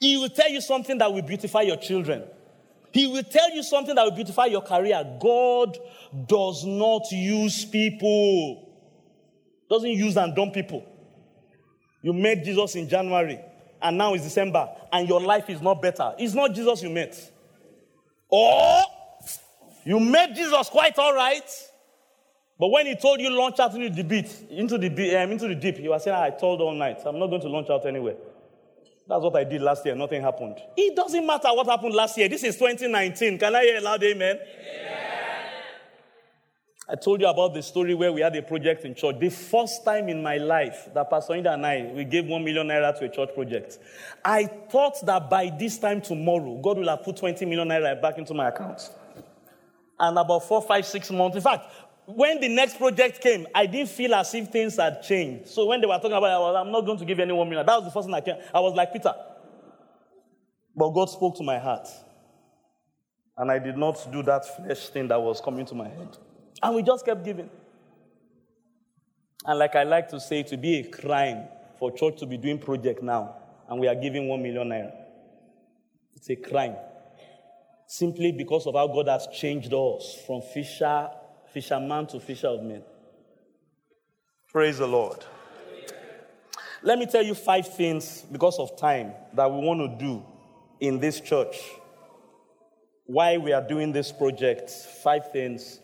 He 0.00 0.16
will 0.16 0.28
tell 0.28 0.50
you 0.50 0.60
something 0.60 0.98
that 0.98 1.12
will 1.12 1.22
beautify 1.22 1.62
your 1.62 1.76
children. 1.76 2.24
He 2.92 3.06
will 3.06 3.22
tell 3.22 3.54
you 3.54 3.62
something 3.62 3.94
that 3.94 4.04
will 4.04 4.12
beautify 4.12 4.46
your 4.46 4.62
career. 4.62 5.02
God 5.20 5.76
does 6.26 6.64
not 6.64 7.02
use 7.10 7.64
people. 7.64 8.70
Doesn't 9.68 9.90
use 9.90 10.16
and 10.16 10.34
dumb 10.34 10.50
people. 10.50 10.84
You 12.02 12.12
met 12.12 12.44
Jesus 12.44 12.74
in 12.76 12.88
January, 12.88 13.40
and 13.82 13.98
now 13.98 14.14
it's 14.14 14.24
December, 14.24 14.68
and 14.92 15.08
your 15.08 15.20
life 15.20 15.50
is 15.50 15.60
not 15.60 15.82
better. 15.82 16.14
It's 16.18 16.34
not 16.34 16.54
Jesus 16.54 16.82
you 16.82 16.90
met. 16.90 17.32
Or 18.28 18.82
you 19.84 19.98
met 19.98 20.34
Jesus 20.34 20.68
quite 20.68 20.98
all 20.98 21.14
right, 21.14 21.48
but 22.58 22.68
when 22.68 22.86
he 22.86 22.96
told 22.96 23.20
you 23.20 23.30
launch 23.30 23.58
out 23.60 23.74
into 23.74 23.90
the 23.90 24.02
deep, 24.02 24.26
into 24.50 24.78
the 24.78 25.16
um, 25.16 25.32
into 25.32 25.48
the 25.48 25.54
deep, 25.54 25.78
you 25.78 25.90
were 25.90 25.98
saying, 25.98 26.16
"I 26.16 26.30
told 26.30 26.60
all 26.60 26.74
night, 26.74 26.98
I'm 27.04 27.18
not 27.18 27.26
going 27.26 27.42
to 27.42 27.48
launch 27.48 27.70
out 27.70 27.84
anywhere." 27.86 28.16
That's 29.08 29.22
what 29.22 29.36
I 29.36 29.44
did 29.44 29.62
last 29.62 29.86
year. 29.86 29.94
Nothing 29.94 30.22
happened. 30.22 30.56
It 30.76 30.96
doesn't 30.96 31.24
matter 31.24 31.48
what 31.48 31.66
happened 31.66 31.94
last 31.94 32.18
year. 32.18 32.28
This 32.28 32.42
is 32.42 32.56
2019. 32.56 33.38
Can 33.38 33.54
I 33.54 33.62
hear 33.62 33.78
a 33.78 33.80
loud 33.80 34.02
amen? 34.02 34.38
I 36.88 36.94
told 36.94 37.20
you 37.20 37.26
about 37.26 37.52
the 37.52 37.62
story 37.62 37.94
where 37.94 38.12
we 38.12 38.20
had 38.20 38.36
a 38.36 38.42
project 38.42 38.84
in 38.84 38.94
church. 38.94 39.16
The 39.18 39.28
first 39.28 39.84
time 39.84 40.08
in 40.08 40.22
my 40.22 40.36
life 40.36 40.88
that 40.94 41.10
Pastor 41.10 41.34
Inda 41.34 41.54
and 41.54 41.66
I, 41.66 41.90
we 41.92 42.04
gave 42.04 42.26
one 42.26 42.44
million 42.44 42.68
naira 42.68 42.96
to 43.00 43.06
a 43.06 43.08
church 43.08 43.30
project. 43.34 43.78
I 44.24 44.44
thought 44.44 45.04
that 45.04 45.28
by 45.28 45.50
this 45.56 45.78
time 45.78 46.00
tomorrow, 46.00 46.60
God 46.62 46.78
will 46.78 46.88
have 46.88 47.02
put 47.02 47.16
20 47.16 47.44
million 47.44 47.68
naira 47.68 48.00
back 48.00 48.18
into 48.18 48.34
my 48.34 48.48
account. 48.48 48.88
And 49.98 50.16
about 50.16 50.46
four, 50.46 50.62
five, 50.62 50.86
six 50.86 51.10
months. 51.10 51.36
In 51.36 51.42
fact, 51.42 51.64
when 52.06 52.40
the 52.40 52.48
next 52.48 52.78
project 52.78 53.20
came, 53.20 53.46
I 53.54 53.66
didn't 53.66 53.90
feel 53.90 54.14
as 54.14 54.32
if 54.34 54.48
things 54.48 54.76
had 54.76 55.02
changed. 55.02 55.48
So 55.48 55.66
when 55.66 55.80
they 55.80 55.86
were 55.86 55.96
talking 55.96 56.12
about 56.12 56.26
it, 56.26 56.34
I 56.34 56.38
was, 56.38 56.56
I'm 56.56 56.72
not 56.72 56.86
going 56.86 56.98
to 56.98 57.04
give 57.04 57.18
anyone 57.18 57.48
million. 57.48 57.66
That 57.66 57.76
was 57.76 57.84
the 57.84 57.90
first 57.90 58.06
thing 58.06 58.14
I 58.14 58.20
came. 58.20 58.36
I 58.54 58.60
was 58.60 58.74
like, 58.74 58.92
Peter. 58.92 59.12
But 60.74 60.90
God 60.90 61.06
spoke 61.06 61.36
to 61.36 61.42
my 61.42 61.58
heart. 61.58 61.88
And 63.36 63.50
I 63.50 63.58
did 63.58 63.76
not 63.76 64.06
do 64.12 64.22
that 64.22 64.56
flesh 64.56 64.88
thing 64.88 65.08
that 65.08 65.20
was 65.20 65.40
coming 65.40 65.66
to 65.66 65.74
my 65.74 65.88
head. 65.88 66.16
And 66.62 66.74
we 66.74 66.82
just 66.82 67.04
kept 67.04 67.24
giving. 67.24 67.50
And 69.44 69.58
like 69.58 69.74
I 69.74 69.82
like 69.82 70.08
to 70.10 70.20
say, 70.20 70.42
to 70.44 70.56
be 70.56 70.78
a 70.78 70.84
crime 70.84 71.48
for 71.78 71.92
church 71.92 72.18
to 72.20 72.26
be 72.26 72.36
doing 72.36 72.58
project 72.58 73.02
now, 73.02 73.36
and 73.68 73.80
we 73.80 73.88
are 73.88 73.94
giving 73.94 74.28
one 74.28 74.42
million 74.42 74.68
naira. 74.68 74.92
It's 76.14 76.30
a 76.30 76.36
crime. 76.36 76.76
Simply 77.86 78.32
because 78.32 78.66
of 78.66 78.74
how 78.74 78.86
God 78.86 79.08
has 79.08 79.28
changed 79.28 79.72
us 79.72 80.18
from 80.26 80.40
fisher, 80.40 81.10
fisherman 81.56 82.06
to 82.06 82.20
fisher 82.20 82.48
of 82.48 82.62
men. 82.62 82.82
Praise 84.52 84.76
the 84.76 84.86
Lord. 84.86 85.24
Let 86.82 86.98
me 86.98 87.06
tell 87.06 87.22
you 87.22 87.34
five 87.34 87.66
things 87.66 88.26
because 88.30 88.58
of 88.58 88.78
time 88.78 89.14
that 89.32 89.50
we 89.50 89.58
want 89.60 89.80
to 89.80 90.04
do 90.04 90.22
in 90.80 91.00
this 91.00 91.18
church. 91.18 91.56
Why 93.06 93.38
we 93.38 93.54
are 93.54 93.66
doing 93.66 93.90
this 93.90 94.12
project. 94.12 94.70
Five 95.02 95.32
things 95.32 95.80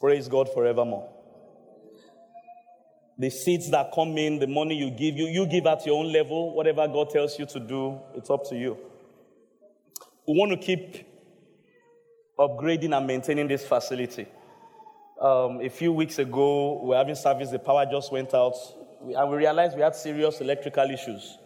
Praise 0.00 0.28
God 0.28 0.48
forevermore. 0.52 1.10
The 3.18 3.28
seeds 3.28 3.70
that 3.70 3.92
come 3.94 4.16
in, 4.16 4.38
the 4.38 4.46
money 4.46 4.76
you 4.76 4.90
give, 4.90 5.14
you, 5.14 5.26
you 5.26 5.46
give 5.46 5.66
at 5.66 5.84
your 5.84 5.96
own 6.02 6.10
level. 6.10 6.54
Whatever 6.54 6.88
God 6.88 7.10
tells 7.10 7.38
you 7.38 7.44
to 7.44 7.60
do, 7.60 8.00
it's 8.14 8.30
up 8.30 8.48
to 8.48 8.56
you. 8.56 8.78
We 10.26 10.38
want 10.38 10.50
to 10.52 10.56
keep 10.56 11.11
upgrading 12.38 12.96
and 12.96 13.06
maintaining 13.06 13.48
this 13.48 13.66
facility. 13.66 14.26
Um, 15.20 15.60
a 15.60 15.68
few 15.68 15.92
weeks 15.92 16.18
ago, 16.18 16.80
we 16.82 16.88
were 16.88 16.96
having 16.96 17.14
service, 17.14 17.50
the 17.50 17.58
power 17.58 17.86
just 17.86 18.10
went 18.10 18.34
out, 18.34 18.56
and 19.00 19.30
we 19.30 19.36
realized 19.36 19.76
we 19.76 19.82
had 19.82 19.94
serious 19.94 20.40
electrical 20.40 20.90
issues. 20.90 21.38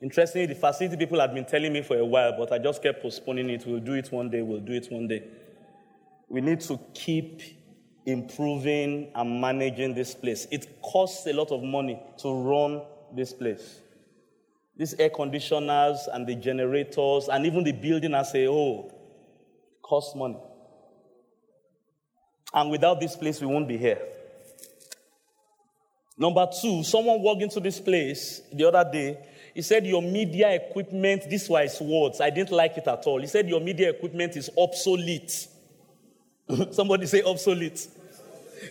Interestingly, 0.00 0.46
the 0.46 0.54
facility 0.54 0.96
people 0.96 1.18
had 1.20 1.34
been 1.34 1.44
telling 1.44 1.72
me 1.72 1.82
for 1.82 1.96
a 1.96 2.04
while, 2.04 2.36
but 2.36 2.52
I 2.52 2.58
just 2.58 2.82
kept 2.82 3.02
postponing 3.02 3.48
it. 3.50 3.66
We'll 3.66 3.80
do 3.80 3.94
it 3.94 4.12
one 4.12 4.30
day, 4.30 4.42
we'll 4.42 4.60
do 4.60 4.72
it 4.72 4.86
one 4.90 5.08
day. 5.08 5.24
We 6.28 6.40
need 6.40 6.60
to 6.62 6.78
keep 6.92 7.40
improving 8.04 9.10
and 9.14 9.40
managing 9.40 9.94
this 9.94 10.14
place. 10.14 10.46
It 10.50 10.80
costs 10.82 11.26
a 11.26 11.32
lot 11.32 11.50
of 11.50 11.62
money 11.62 12.00
to 12.18 12.32
run 12.32 12.82
this 13.14 13.32
place. 13.32 13.80
These 14.76 14.94
air 14.94 15.10
conditioners 15.10 16.08
and 16.12 16.26
the 16.26 16.34
generators 16.34 17.28
and 17.28 17.46
even 17.46 17.64
the 17.64 17.72
building 17.72 18.14
as 18.14 18.34
a 18.34 18.44
whole 18.44 18.95
cost 19.86 20.16
money. 20.16 20.36
And 22.52 22.70
without 22.70 23.00
this 23.00 23.14
place, 23.14 23.40
we 23.40 23.46
won't 23.46 23.68
be 23.68 23.76
here. 23.76 24.00
Number 26.18 26.48
two, 26.60 26.82
someone 26.82 27.20
walked 27.20 27.42
into 27.42 27.60
this 27.60 27.78
place 27.78 28.40
the 28.52 28.66
other 28.66 28.90
day. 28.90 29.18
He 29.54 29.62
said, 29.62 29.86
Your 29.86 30.02
media 30.02 30.50
equipment, 30.54 31.28
this 31.28 31.48
was 31.48 31.72
his 31.72 31.80
words. 31.80 32.20
I 32.20 32.30
didn't 32.30 32.52
like 32.52 32.76
it 32.78 32.88
at 32.88 33.04
all. 33.06 33.20
He 33.20 33.26
said, 33.26 33.48
Your 33.48 33.60
media 33.60 33.90
equipment 33.90 34.36
is 34.36 34.50
obsolete. 34.56 35.48
Somebody 36.72 37.06
say 37.06 37.22
obsolete. 37.22 37.86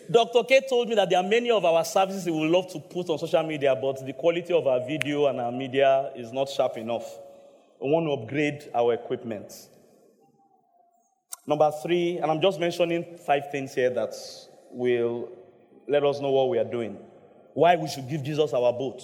Dr. 0.09 0.43
K 0.43 0.61
told 0.67 0.89
me 0.89 0.95
that 0.95 1.09
there 1.09 1.19
are 1.19 1.27
many 1.27 1.51
of 1.51 1.63
our 1.63 1.85
services 1.85 2.25
we 2.25 2.31
would 2.31 2.49
love 2.49 2.71
to 2.71 2.79
put 2.79 3.09
on 3.09 3.19
social 3.19 3.43
media, 3.43 3.75
but 3.79 4.03
the 4.05 4.13
quality 4.13 4.53
of 4.53 4.65
our 4.65 4.79
video 4.85 5.27
and 5.27 5.39
our 5.39 5.51
media 5.51 6.11
is 6.15 6.31
not 6.31 6.49
sharp 6.49 6.77
enough. 6.77 7.05
We 7.79 7.89
want 7.89 8.07
to 8.07 8.11
upgrade 8.11 8.69
our 8.73 8.93
equipment. 8.93 9.53
Number 11.47 11.71
three, 11.83 12.17
and 12.17 12.31
I'm 12.31 12.41
just 12.41 12.59
mentioning 12.59 13.17
five 13.25 13.51
things 13.51 13.73
here 13.73 13.89
that 13.91 14.13
will 14.71 15.29
let 15.87 16.03
us 16.03 16.19
know 16.19 16.31
what 16.31 16.49
we 16.49 16.57
are 16.57 16.69
doing. 16.69 16.97
Why 17.53 17.75
we 17.75 17.87
should 17.87 18.09
give 18.09 18.23
Jesus 18.23 18.53
our 18.53 18.73
boat. 18.73 19.01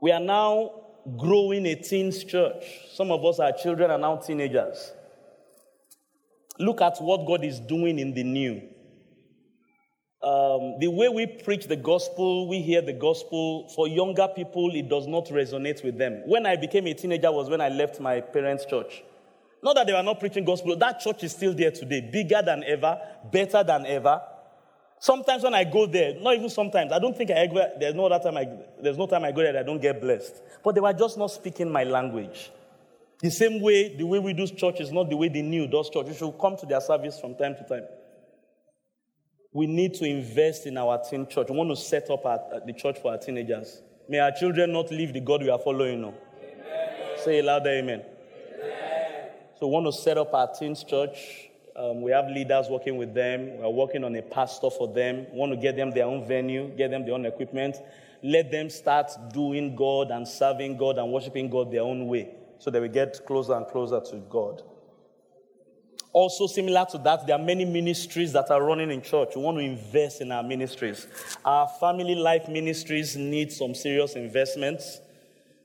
We 0.00 0.12
are 0.12 0.20
now 0.20 0.72
growing 1.16 1.66
a 1.66 1.74
teens 1.74 2.22
church. 2.22 2.64
Some 2.92 3.10
of 3.10 3.24
us, 3.24 3.38
our 3.38 3.52
children, 3.52 3.90
are 3.90 3.98
now 3.98 4.16
teenagers. 4.16 4.92
Look 6.58 6.82
at 6.82 6.98
what 7.00 7.26
God 7.26 7.44
is 7.44 7.60
doing 7.60 7.98
in 7.98 8.14
the 8.14 8.24
new 8.24 8.62
um, 10.22 10.78
the 10.80 10.88
way 10.88 11.08
we 11.08 11.26
preach 11.26 11.66
the 11.66 11.76
gospel, 11.76 12.48
we 12.48 12.60
hear 12.60 12.82
the 12.82 12.92
gospel, 12.92 13.68
for 13.68 13.86
younger 13.86 14.26
people, 14.26 14.74
it 14.74 14.88
does 14.88 15.06
not 15.06 15.26
resonate 15.26 15.84
with 15.84 15.96
them. 15.96 16.22
When 16.26 16.44
I 16.44 16.56
became 16.56 16.86
a 16.88 16.94
teenager 16.94 17.30
was 17.30 17.48
when 17.48 17.60
I 17.60 17.68
left 17.68 18.00
my 18.00 18.20
parents' 18.20 18.64
church. 18.64 19.04
Not 19.62 19.74
that 19.76 19.86
they 19.86 19.92
were 19.92 20.02
not 20.02 20.20
preaching 20.20 20.44
gospel, 20.44 20.76
that 20.76 21.00
church 21.00 21.24
is 21.24 21.32
still 21.32 21.52
there 21.54 21.70
today, 21.70 22.00
bigger 22.00 22.42
than 22.44 22.62
ever, 22.64 22.98
better 23.32 23.62
than 23.64 23.86
ever. 23.86 24.20
Sometimes 25.00 25.42
when 25.42 25.54
I 25.54 25.64
go 25.64 25.86
there, 25.86 26.18
not 26.20 26.34
even 26.34 26.48
sometimes, 26.48 26.92
I 26.92 26.98
don't 26.98 27.16
think 27.16 27.30
I 27.30 27.34
ever, 27.34 27.72
there's 27.78 27.94
no 27.94 28.06
other 28.06 28.22
time 28.22 28.36
I, 28.36 28.48
there's 28.82 28.98
no 28.98 29.06
time 29.06 29.24
I 29.24 29.32
go 29.32 29.42
there 29.42 29.52
that 29.52 29.60
I 29.60 29.66
don't 29.66 29.80
get 29.80 30.00
blessed. 30.00 30.34
But 30.64 30.74
they 30.74 30.80
were 30.80 30.92
just 30.92 31.18
not 31.18 31.30
speaking 31.30 31.70
my 31.70 31.84
language. 31.84 32.50
The 33.20 33.30
same 33.30 33.60
way, 33.60 33.96
the 33.96 34.04
way 34.04 34.18
we 34.18 34.32
do 34.32 34.46
church 34.46 34.80
is 34.80 34.92
not 34.92 35.08
the 35.08 35.16
way 35.16 35.28
the 35.28 35.42
new 35.42 35.66
does 35.66 35.90
church. 35.90 36.06
You 36.06 36.14
should 36.14 36.38
come 36.40 36.56
to 36.56 36.66
their 36.66 36.80
service 36.80 37.18
from 37.20 37.36
time 37.36 37.56
to 37.56 37.64
time 37.64 37.84
we 39.52 39.66
need 39.66 39.94
to 39.94 40.04
invest 40.04 40.66
in 40.66 40.76
our 40.76 41.02
teen 41.02 41.26
church. 41.26 41.48
We 41.50 41.56
want 41.56 41.70
to 41.70 41.76
set 41.76 42.10
up 42.10 42.24
our, 42.24 42.38
uh, 42.38 42.60
the 42.64 42.72
church 42.72 42.98
for 43.00 43.12
our 43.12 43.18
teenagers. 43.18 43.82
May 44.08 44.18
our 44.18 44.32
children 44.32 44.72
not 44.72 44.90
leave 44.90 45.12
the 45.12 45.20
God 45.20 45.42
we 45.42 45.50
are 45.50 45.58
following. 45.58 46.04
Amen. 46.04 46.14
Say 47.24 47.42
louder 47.42 47.70
amen. 47.70 48.02
So 49.58 49.66
we 49.66 49.72
want 49.72 49.86
to 49.86 49.92
set 49.92 50.16
up 50.16 50.32
our 50.34 50.48
teens 50.52 50.84
church. 50.84 51.50
Um, 51.74 52.02
we 52.02 52.12
have 52.12 52.28
leaders 52.28 52.66
working 52.68 52.96
with 52.96 53.12
them. 53.12 53.58
We 53.58 53.64
are 53.64 53.70
working 53.70 54.04
on 54.04 54.14
a 54.14 54.22
pastor 54.22 54.70
for 54.70 54.86
them. 54.86 55.26
We 55.32 55.38
want 55.38 55.52
to 55.52 55.56
get 55.56 55.74
them 55.74 55.90
their 55.90 56.04
own 56.04 56.28
venue, 56.28 56.68
get 56.76 56.92
them 56.92 57.04
their 57.04 57.14
own 57.14 57.26
equipment. 57.26 57.76
Let 58.22 58.52
them 58.52 58.70
start 58.70 59.10
doing 59.32 59.74
God 59.74 60.12
and 60.12 60.26
serving 60.26 60.76
God 60.76 60.98
and 60.98 61.12
worshiping 61.12 61.50
God 61.50 61.72
their 61.72 61.82
own 61.82 62.06
way 62.06 62.30
so 62.60 62.70
that 62.70 62.80
we 62.80 62.88
get 62.88 63.26
closer 63.26 63.54
and 63.54 63.66
closer 63.66 64.00
to 64.00 64.16
God. 64.30 64.62
Also, 66.12 66.46
similar 66.46 66.86
to 66.90 66.98
that, 66.98 67.26
there 67.26 67.36
are 67.36 67.44
many 67.44 67.64
ministries 67.64 68.32
that 68.34 68.50
are 68.52 68.62
running 68.62 68.92
in 68.92 69.02
church. 69.02 69.30
We 69.34 69.42
want 69.42 69.58
to 69.58 69.64
invest 69.64 70.20
in 70.20 70.30
our 70.30 70.42
ministries. 70.44 71.08
Our 71.44 71.68
family 71.80 72.14
life 72.14 72.48
ministries 72.48 73.16
need 73.16 73.52
some 73.52 73.74
serious 73.74 74.14
investments. 74.14 75.00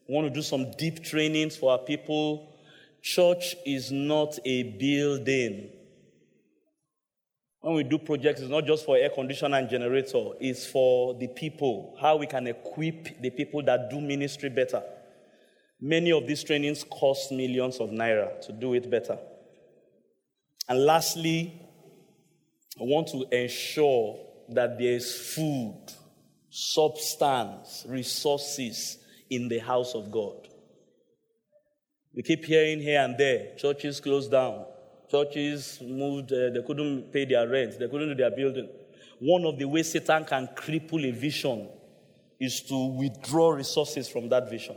We 0.08 0.16
want 0.16 0.28
to 0.28 0.34
do 0.34 0.42
some 0.42 0.72
deep 0.72 1.04
trainings 1.04 1.56
for 1.56 1.72
our 1.72 1.78
people, 1.78 2.53
Church 3.04 3.58
is 3.66 3.92
not 3.92 4.40
a 4.46 4.64
building. 4.64 5.70
When 7.60 7.76
we 7.76 7.84
do 7.84 7.98
projects, 7.98 8.40
it's 8.40 8.50
not 8.50 8.66
just 8.66 8.86
for 8.86 8.96
air 8.96 9.10
conditioner 9.10 9.58
and 9.58 9.70
generator, 9.70 10.30
it's 10.40 10.66
for 10.66 11.14
the 11.14 11.28
people, 11.28 11.98
how 12.00 12.16
we 12.16 12.28
can 12.28 12.48
equip 12.48 13.22
the 13.22 13.30
people 13.30 13.62
that 13.64 13.90
do 13.90 14.00
ministry 14.00 14.50
better. 14.50 14.82
Many 15.82 16.14
of 16.14 16.26
these 16.26 16.46
trainings 16.46 16.86
cost 16.86 17.30
millions 17.34 17.82
of 17.82 17.90
naira 17.90 18.40
to 18.46 18.54
do 18.54 18.74
it 18.74 18.90
better. 18.90 19.18
And 20.70 20.86
lastly, 20.86 21.62
I 22.80 22.84
want 22.84 23.10
to 23.10 23.26
ensure 23.38 24.18
that 24.48 24.78
there 24.78 24.94
is 24.94 25.14
food, 25.14 25.78
substance, 26.50 27.86
resources 27.86 28.98
in 29.30 29.50
the 29.50 29.60
house 29.60 29.94
of 29.94 30.10
God. 30.10 30.48
We 32.16 32.22
keep 32.22 32.46
hearing 32.46 32.80
here 32.80 33.02
and 33.02 33.18
there 33.18 33.56
churches 33.58 34.00
closed 34.00 34.32
down, 34.32 34.66
churches 35.10 35.80
moved, 35.82 36.32
uh, 36.32 36.50
they 36.54 36.62
couldn't 36.66 37.12
pay 37.12 37.26
their 37.26 37.48
rent, 37.48 37.80
they 37.80 37.88
couldn't 37.88 38.10
do 38.10 38.16
their 38.16 38.32
building. 38.32 38.70
One 39.20 39.46
of 39.46 39.58
the 39.58 39.66
ways 39.66 39.92
Satan 39.92 40.26
can 40.26 40.48
cripple 40.56 41.08
a 41.08 41.12
vision 41.12 41.70
is 42.40 42.62
to 42.64 42.98
withdraw 42.98 43.52
resources 43.52 44.10
from 44.10 44.30
that 44.30 44.50
vision. 44.50 44.76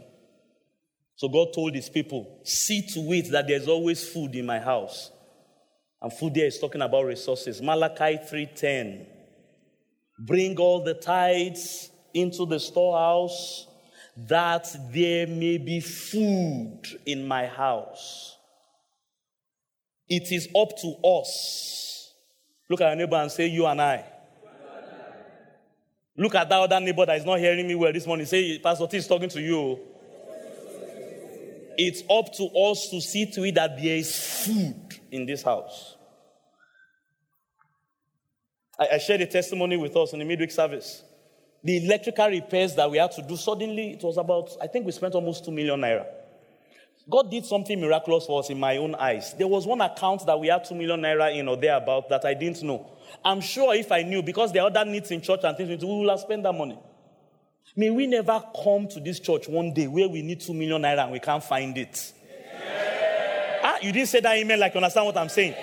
So 1.16 1.28
God 1.28 1.48
told 1.54 1.74
his 1.74 1.88
people, 1.88 2.40
see 2.44 2.82
to 2.82 3.00
it 3.12 3.30
that 3.32 3.48
there's 3.48 3.68
always 3.68 4.06
food 4.08 4.34
in 4.34 4.46
my 4.46 4.58
house. 4.58 5.10
And 6.00 6.12
food 6.12 6.34
there 6.34 6.46
is 6.46 6.58
talking 6.58 6.82
about 6.82 7.04
resources. 7.04 7.60
Malachi 7.60 8.18
3:10. 8.18 9.06
Bring 10.18 10.58
all 10.58 10.84
the 10.84 10.94
tithes 10.94 11.90
into 12.14 12.46
the 12.46 12.60
storehouse 12.60 13.66
that 14.16 14.66
there 14.92 15.26
may 15.26 15.58
be 15.58 15.80
food 15.80 16.80
in 17.04 17.26
my 17.26 17.46
house. 17.46 18.36
It 20.08 20.32
is 20.32 20.48
up 20.56 20.76
to 20.78 20.94
us. 21.04 22.12
Look 22.68 22.80
at 22.80 22.88
your 22.88 22.96
neighbor 22.96 23.16
and 23.16 23.30
say, 23.30 23.46
You 23.46 23.66
and 23.66 23.80
I. 23.80 24.04
Look 26.16 26.34
at 26.34 26.48
that 26.48 26.58
other 26.58 26.80
neighbor 26.80 27.04
that 27.04 27.18
is 27.18 27.26
not 27.26 27.38
hearing 27.38 27.68
me 27.68 27.74
well 27.74 27.92
this 27.92 28.06
morning. 28.06 28.24
Say, 28.24 28.58
Pastor 28.58 28.86
T 28.86 28.96
is 28.96 29.06
talking 29.06 29.28
to 29.28 29.40
you. 29.40 29.78
It's 31.76 32.02
up 32.08 32.32
to 32.34 32.44
us 32.44 32.88
to 32.88 33.02
see 33.02 33.30
to 33.32 33.44
it 33.44 33.54
that 33.56 33.76
there 33.76 33.96
is 33.96 34.44
food 34.46 34.98
in 35.10 35.26
this 35.26 35.42
house. 35.42 35.96
I, 38.78 38.88
I 38.94 38.98
shared 38.98 39.20
a 39.20 39.26
testimony 39.26 39.76
with 39.76 39.94
us 39.94 40.14
in 40.14 40.20
the 40.20 40.24
midweek 40.24 40.50
service. 40.50 41.02
The 41.66 41.84
electrical 41.84 42.28
repairs 42.28 42.76
that 42.76 42.88
we 42.88 42.98
had 42.98 43.10
to 43.12 43.22
do, 43.22 43.36
suddenly 43.36 43.94
it 43.94 44.02
was 44.04 44.18
about, 44.18 44.50
I 44.62 44.68
think 44.68 44.86
we 44.86 44.92
spent 44.92 45.16
almost 45.16 45.44
2 45.44 45.50
million 45.50 45.80
naira. 45.80 46.06
God 47.10 47.28
did 47.28 47.44
something 47.44 47.80
miraculous 47.80 48.24
for 48.24 48.38
us 48.38 48.50
in 48.50 48.60
my 48.60 48.76
own 48.76 48.94
eyes. 48.94 49.34
There 49.36 49.48
was 49.48 49.66
one 49.66 49.80
account 49.80 50.24
that 50.26 50.38
we 50.38 50.46
had 50.46 50.64
2 50.64 50.76
million 50.76 51.00
naira 51.00 51.36
in 51.36 51.48
or 51.48 51.56
thereabout 51.56 52.08
that 52.08 52.24
I 52.24 52.34
didn't 52.34 52.62
know. 52.62 52.88
I'm 53.24 53.40
sure 53.40 53.74
if 53.74 53.90
I 53.90 54.04
knew, 54.04 54.22
because 54.22 54.52
there 54.52 54.62
are 54.62 54.66
other 54.66 54.84
needs 54.84 55.10
in 55.10 55.20
church 55.20 55.40
and 55.42 55.56
things, 55.56 55.82
we 55.82 55.88
will 55.88 56.08
have 56.08 56.20
spent 56.20 56.44
that 56.44 56.52
money. 56.52 56.78
May 57.74 57.90
we 57.90 58.06
never 58.06 58.40
come 58.62 58.86
to 58.86 59.00
this 59.00 59.18
church 59.18 59.48
one 59.48 59.74
day 59.74 59.88
where 59.88 60.08
we 60.08 60.22
need 60.22 60.40
2 60.40 60.54
million 60.54 60.82
naira 60.82 61.02
and 61.02 61.12
we 61.12 61.18
can't 61.18 61.42
find 61.42 61.76
it. 61.76 62.12
Ah, 63.64 63.78
you 63.82 63.90
didn't 63.90 64.08
say 64.08 64.20
that 64.20 64.36
amen 64.36 64.60
like 64.60 64.72
you 64.72 64.78
understand 64.78 65.06
what 65.06 65.16
I'm 65.16 65.28
saying. 65.28 65.54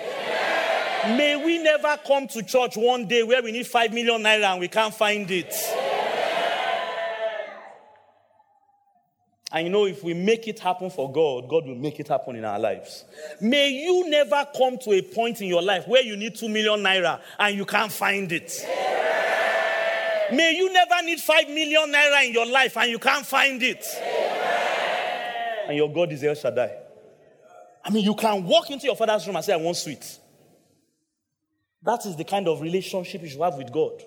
May 1.16 1.42
we 1.42 1.62
never 1.62 1.98
come 2.06 2.28
to 2.28 2.42
church 2.42 2.76
one 2.76 3.06
day 3.06 3.22
where 3.22 3.42
we 3.42 3.52
need 3.52 3.66
5 3.66 3.94
million 3.94 4.22
naira 4.22 4.52
and 4.52 4.60
we 4.60 4.68
can't 4.68 4.92
find 4.92 5.30
it. 5.30 5.54
And 9.54 9.68
you 9.68 9.72
know, 9.72 9.84
if 9.84 10.02
we 10.02 10.14
make 10.14 10.48
it 10.48 10.58
happen 10.58 10.90
for 10.90 11.12
God, 11.12 11.48
God 11.48 11.64
will 11.64 11.76
make 11.76 12.00
it 12.00 12.08
happen 12.08 12.34
in 12.34 12.44
our 12.44 12.58
lives. 12.58 13.04
May 13.40 13.68
you 13.68 14.10
never 14.10 14.48
come 14.56 14.78
to 14.78 14.90
a 14.90 15.00
point 15.00 15.40
in 15.42 15.46
your 15.46 15.62
life 15.62 15.86
where 15.86 16.02
you 16.02 16.16
need 16.16 16.34
2 16.34 16.48
million 16.48 16.80
naira 16.80 17.20
and 17.38 17.56
you 17.56 17.64
can't 17.64 17.92
find 17.92 18.32
it. 18.32 18.52
May 20.32 20.56
you 20.56 20.72
never 20.72 21.04
need 21.04 21.20
5 21.20 21.48
million 21.50 21.92
naira 21.92 22.26
in 22.26 22.32
your 22.32 22.46
life 22.46 22.76
and 22.76 22.90
you 22.90 22.98
can't 22.98 23.24
find 23.24 23.62
it. 23.62 23.86
And 25.68 25.76
your 25.76 25.92
God 25.92 26.10
is 26.10 26.24
El 26.24 26.34
Shaddai. 26.34 26.72
I 27.84 27.90
mean, 27.90 28.04
you 28.04 28.16
can 28.16 28.42
walk 28.42 28.72
into 28.72 28.86
your 28.86 28.96
father's 28.96 29.24
room 29.24 29.36
and 29.36 29.44
say, 29.44 29.52
I 29.52 29.56
want 29.56 29.76
sweet. 29.76 30.18
That 31.80 32.04
is 32.06 32.16
the 32.16 32.24
kind 32.24 32.48
of 32.48 32.60
relationship 32.60 33.22
you 33.22 33.28
should 33.28 33.40
have 33.40 33.54
with 33.54 33.70
God. 33.72 34.02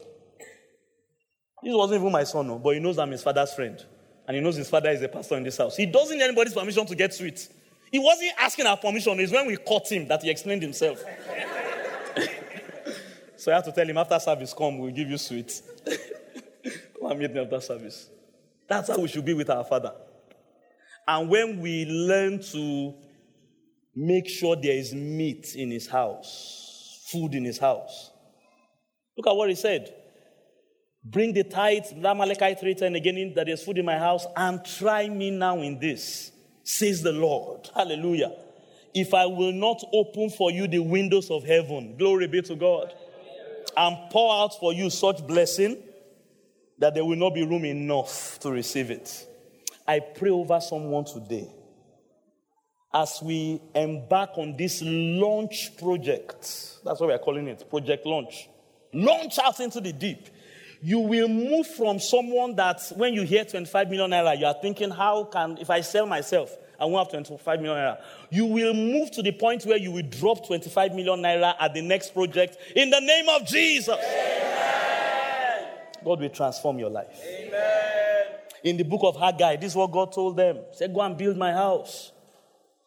This 1.64 1.74
wasn't 1.74 2.02
even 2.02 2.12
my 2.12 2.26
son, 2.26 2.48
no, 2.48 2.60
but 2.60 2.74
he 2.74 2.82
knows 2.82 3.00
I'm 3.00 3.12
his 3.12 3.24
father's 3.24 3.54
friend. 3.54 3.82
And 4.28 4.36
he 4.36 4.42
knows 4.42 4.58
his 4.58 4.70
father 4.70 4.90
is 4.90 5.02
a 5.02 5.08
pastor 5.08 5.38
in 5.38 5.44
this 5.44 5.58
house. 5.58 5.78
He 5.78 5.86
doesn't 5.86 6.18
need 6.18 6.24
anybody's 6.24 6.54
permission 6.54 6.86
to 6.86 6.96
get 6.96 7.14
sweet. 7.14 7.48
He 7.92 8.00
wasn't 8.00 8.34
asking 8.38 8.66
our 8.66 8.76
permission. 8.76 9.18
It's 9.20 9.32
when 9.32 9.48
we 9.48 9.56
caught 9.56 9.90
him 9.90 10.08
that 10.10 10.22
he 10.22 10.30
explained 10.30 10.62
himself. 10.62 11.00
so 13.38 13.52
I 13.52 13.56
have 13.56 13.64
to 13.66 13.72
tell 13.72 13.88
him, 13.88 13.98
after 13.98 14.20
service, 14.20 14.54
come, 14.54 14.80
we'll 14.80 14.92
give 14.92 15.10
you 15.10 15.18
sweet. 15.18 15.62
come 17.00 17.12
and 17.12 17.20
meet 17.20 17.34
me 17.34 17.40
after 17.40 17.62
service. 17.62 18.10
That's 18.68 18.90
how 18.90 19.00
we 19.00 19.08
should 19.08 19.24
be 19.24 19.34
with 19.34 19.50
our 19.50 19.64
father. 19.64 19.94
And 21.08 21.30
when 21.30 21.62
we 21.62 21.86
learn 21.86 22.42
to 22.52 22.94
make 23.96 24.28
sure 24.28 24.56
there 24.56 24.76
is 24.76 24.94
meat 24.94 25.56
in 25.56 25.72
his 25.72 25.88
house, 25.88 27.04
food 27.08 27.34
in 27.34 27.46
his 27.46 27.58
house. 27.58 28.12
Look 29.18 29.26
at 29.26 29.36
what 29.36 29.50
he 29.50 29.56
said. 29.56 29.94
Bring 31.10 31.32
the 31.32 31.44
tithes, 31.44 31.94
Malachi 31.96 32.56
3.10 32.56 32.98
again, 32.98 33.18
in, 33.18 33.34
that 33.36 33.46
there's 33.46 33.64
food 33.64 33.78
in 33.78 33.86
my 33.86 33.98
house, 33.98 34.26
and 34.36 34.64
try 34.66 35.08
me 35.08 35.32
now 35.32 35.62
in 35.62 35.80
this, 35.80 36.34
says 36.64 37.02
the 37.02 37.14
Lord. 37.14 37.70
Hallelujah. 37.74 38.34
If 38.94 39.14
I 39.14 39.26
will 39.26 39.54
not 39.54 39.82
open 39.94 40.30
for 40.30 40.52
you 40.52 40.68
the 40.68 40.80
windows 40.80 41.32
of 41.32 41.46
heaven, 41.46 41.96
glory 41.98 42.28
be 42.28 42.42
to 42.42 42.56
God, 42.56 42.94
and 43.78 43.96
pour 44.12 44.44
out 44.44 44.60
for 44.60 44.74
you 44.74 44.90
such 44.90 45.26
blessing 45.26 45.78
that 46.80 46.94
there 46.94 47.06
will 47.06 47.16
not 47.16 47.34
be 47.34 47.46
room 47.46 47.64
enough 47.64 48.40
to 48.40 48.52
receive 48.52 48.92
it. 48.92 49.28
I 49.88 50.00
pray 50.02 50.32
over 50.32 50.60
someone 50.60 51.06
today 51.06 51.48
as 52.94 53.20
we 53.24 53.62
embark 53.76 54.32
on 54.38 54.58
this 54.58 54.82
launch 54.84 55.78
project. 55.78 56.42
That's 56.84 57.00
what 57.00 57.08
we 57.08 57.14
are 57.14 57.20
calling 57.20 57.48
it 57.48 57.70
Project 57.70 58.06
Launch. 58.06 58.50
Launch 58.94 59.40
out 59.40 59.60
into 59.62 59.80
the 59.80 59.94
deep. 59.94 60.28
You 60.82 61.00
will 61.00 61.28
move 61.28 61.68
from 61.68 62.00
someone 62.00 62.56
that 62.56 62.82
when 62.96 63.14
you 63.14 63.24
hear 63.24 63.44
25 63.44 63.90
million 63.90 64.12
naira, 64.12 64.38
you 64.40 64.46
are 64.46 64.56
thinking, 64.62 64.90
how 64.92 65.24
can, 65.26 65.58
if 65.58 65.70
I 65.70 65.82
sell 65.82 66.06
myself, 66.06 66.56
I 66.80 66.86
won't 66.86 67.08
have 67.08 67.12
25 67.12 67.62
million 67.62 67.78
naira. 67.78 68.02
You 68.30 68.46
will 68.46 68.74
move 68.74 69.12
to 69.12 69.24
the 69.24 69.32
point 69.32 69.66
where 69.66 69.78
you 69.78 69.92
will 69.92 70.08
drop 70.08 70.46
25 70.46 70.94
million 70.94 71.20
naira 71.20 71.56
at 71.60 71.74
the 71.74 71.82
next 71.82 72.14
project 72.14 72.58
in 72.76 72.90
the 72.90 73.00
name 73.00 73.28
of 73.30 73.48
Jesus. 73.48 73.98
Amen. 73.98 74.58
God 76.04 76.22
will 76.22 76.30
transform 76.30 76.78
your 76.78 76.90
life. 76.90 77.20
Amen. 77.26 78.26
In 78.64 78.78
the 78.78 78.84
book 78.84 79.02
of 79.04 79.18
Haggai, 79.18 79.56
this 79.56 79.72
is 79.72 79.76
what 79.76 79.92
God 79.92 80.12
told 80.14 80.38
them. 80.38 80.58
He 80.72 80.78
said, 80.78 80.94
Go 80.94 81.02
and 81.02 81.18
build 81.18 81.38
my 81.38 81.52
house. 81.52 82.12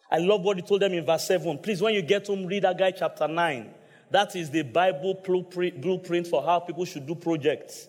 I 0.09 0.17
love 0.17 0.41
what 0.41 0.57
he 0.57 0.63
told 0.63 0.81
them 0.81 0.93
in 0.93 1.05
verse 1.05 1.25
7. 1.25 1.57
Please, 1.59 1.81
when 1.81 1.93
you 1.93 2.01
get 2.01 2.27
home, 2.27 2.45
read 2.45 2.63
Haggai 2.63 2.91
chapter 2.91 3.27
9. 3.27 3.73
That 4.11 4.35
is 4.35 4.49
the 4.49 4.63
Bible 4.63 5.21
blueprint 5.23 6.27
for 6.27 6.43
how 6.43 6.59
people 6.59 6.85
should 6.85 7.07
do 7.07 7.15
projects. 7.15 7.87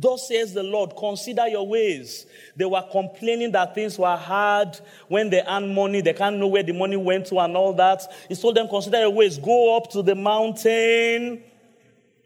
Thus 0.00 0.28
says 0.28 0.54
the 0.54 0.62
Lord, 0.62 0.94
consider 0.96 1.48
your 1.48 1.66
ways. 1.66 2.26
They 2.54 2.64
were 2.64 2.84
complaining 2.92 3.50
that 3.52 3.74
things 3.74 3.98
were 3.98 4.16
hard 4.16 4.78
when 5.08 5.28
they 5.28 5.42
earn 5.42 5.74
money, 5.74 6.00
they 6.00 6.12
can't 6.12 6.36
know 6.36 6.46
where 6.46 6.62
the 6.62 6.72
money 6.72 6.96
went 6.96 7.26
to 7.26 7.40
and 7.40 7.56
all 7.56 7.72
that. 7.74 8.02
He 8.28 8.36
told 8.36 8.56
them, 8.56 8.68
consider 8.68 9.00
your 9.00 9.10
ways. 9.10 9.38
Go 9.38 9.76
up 9.76 9.90
to 9.90 10.02
the 10.02 10.14
mountain. 10.14 11.42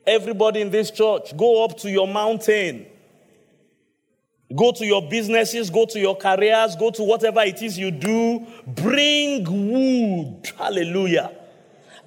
Everybody 0.07 0.61
in 0.61 0.71
this 0.71 0.91
church, 0.91 1.35
go 1.35 1.65
up 1.65 1.79
to 1.79 1.91
your 1.91 2.07
mountain. 2.07 2.87
Go 4.55 4.73
to 4.73 4.85
your 4.85 5.09
businesses, 5.09 5.71
go 5.71 5.87
to 5.87 5.99
your 5.99 6.17
careers, 6.17 6.77
go 6.77 6.91
to 6.91 7.03
whatever 7.03 7.41
it 7.41 7.63
is 7.63 7.79
you 7.79 7.91
do. 7.91 8.47
Bring 8.67 9.45
wood. 9.73 10.47
Hallelujah. 10.59 11.39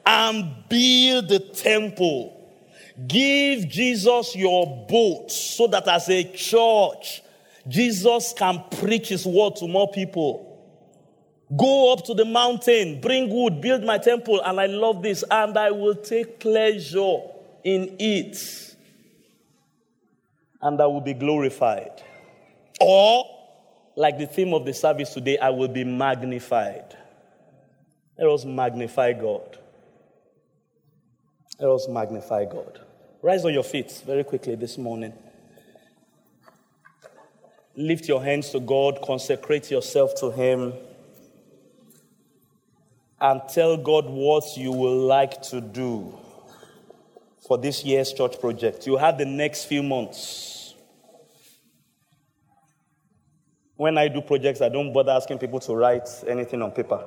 And 0.06 0.68
build 0.70 1.30
the 1.30 1.40
temple. 1.40 2.32
Give 3.08 3.68
Jesus 3.68 4.36
your 4.36 4.86
boat 4.88 5.32
so 5.32 5.68
that 5.68 5.88
as 5.88 6.10
a 6.10 6.24
church, 6.24 7.22
Jesus 7.68 8.34
can 8.38 8.64
preach 8.80 9.10
his 9.10 9.26
word 9.26 9.56
to 9.58 9.68
more 9.68 9.92
people. 9.92 10.52
Go 11.58 11.94
up 11.94 12.06
to 12.06 12.14
the 12.14 12.26
mountain, 12.26 13.02
bring 13.02 13.30
wood, 13.30 13.62
build 13.62 13.84
my 13.84 13.98
temple, 13.98 14.42
and 14.42 14.60
I 14.60 14.66
love 14.66 15.04
this, 15.04 15.24
and 15.30 15.58
I 15.58 15.72
will 15.72 15.96
take 15.96 16.40
pleasure 16.40 17.18
in 17.64 17.96
it, 18.00 18.76
and 20.62 20.82
I 20.82 20.86
will 20.88 21.02
be 21.02 21.14
glorified. 21.14 22.02
Or, 22.80 23.26
like 23.96 24.18
the 24.18 24.26
theme 24.28 24.54
of 24.54 24.66
the 24.66 24.74
service 24.74 25.14
today, 25.14 25.38
I 25.38 25.50
will 25.50 25.68
be 25.68 25.84
magnified. 25.84 26.96
Let 28.18 28.28
us 28.28 28.46
magnify 28.46 29.14
God. 29.14 29.60
Let 31.60 31.70
us 31.70 31.88
magnify 31.88 32.46
God. 32.46 32.82
Rise 33.22 33.46
on 33.46 33.54
your 33.54 33.64
feet 33.64 34.04
very 34.06 34.24
quickly 34.24 34.56
this 34.56 34.78
morning. 34.78 35.14
Lift 37.76 38.08
your 38.08 38.24
hands 38.24 38.50
to 38.52 38.60
God, 38.60 39.02
consecrate 39.02 39.72
yourself 39.72 40.16
to 40.16 40.32
Him. 40.32 40.74
and 43.22 43.42
tell 43.48 43.78
God 43.78 44.06
what 44.08 44.58
you 44.58 44.72
will 44.72 44.98
like 44.98 45.42
to 45.42 45.62
do 45.62 46.18
for 47.48 47.58
this 47.58 47.84
year's 47.84 48.12
church 48.14 48.40
project. 48.40 48.86
You 48.86 48.98
have 48.98 49.18
the 49.18 49.26
next 49.26 49.66
few 49.66 49.82
months. 49.82 50.76
When 53.78 53.98
I 53.98 54.08
do 54.08 54.22
projects, 54.22 54.62
I 54.62 54.70
don't 54.70 54.94
bother 54.94 55.12
asking 55.12 55.40
people 55.40 55.60
to 55.62 55.76
write 55.76 56.08
anything 56.28 56.62
on 56.62 56.72
paper. 56.72 57.04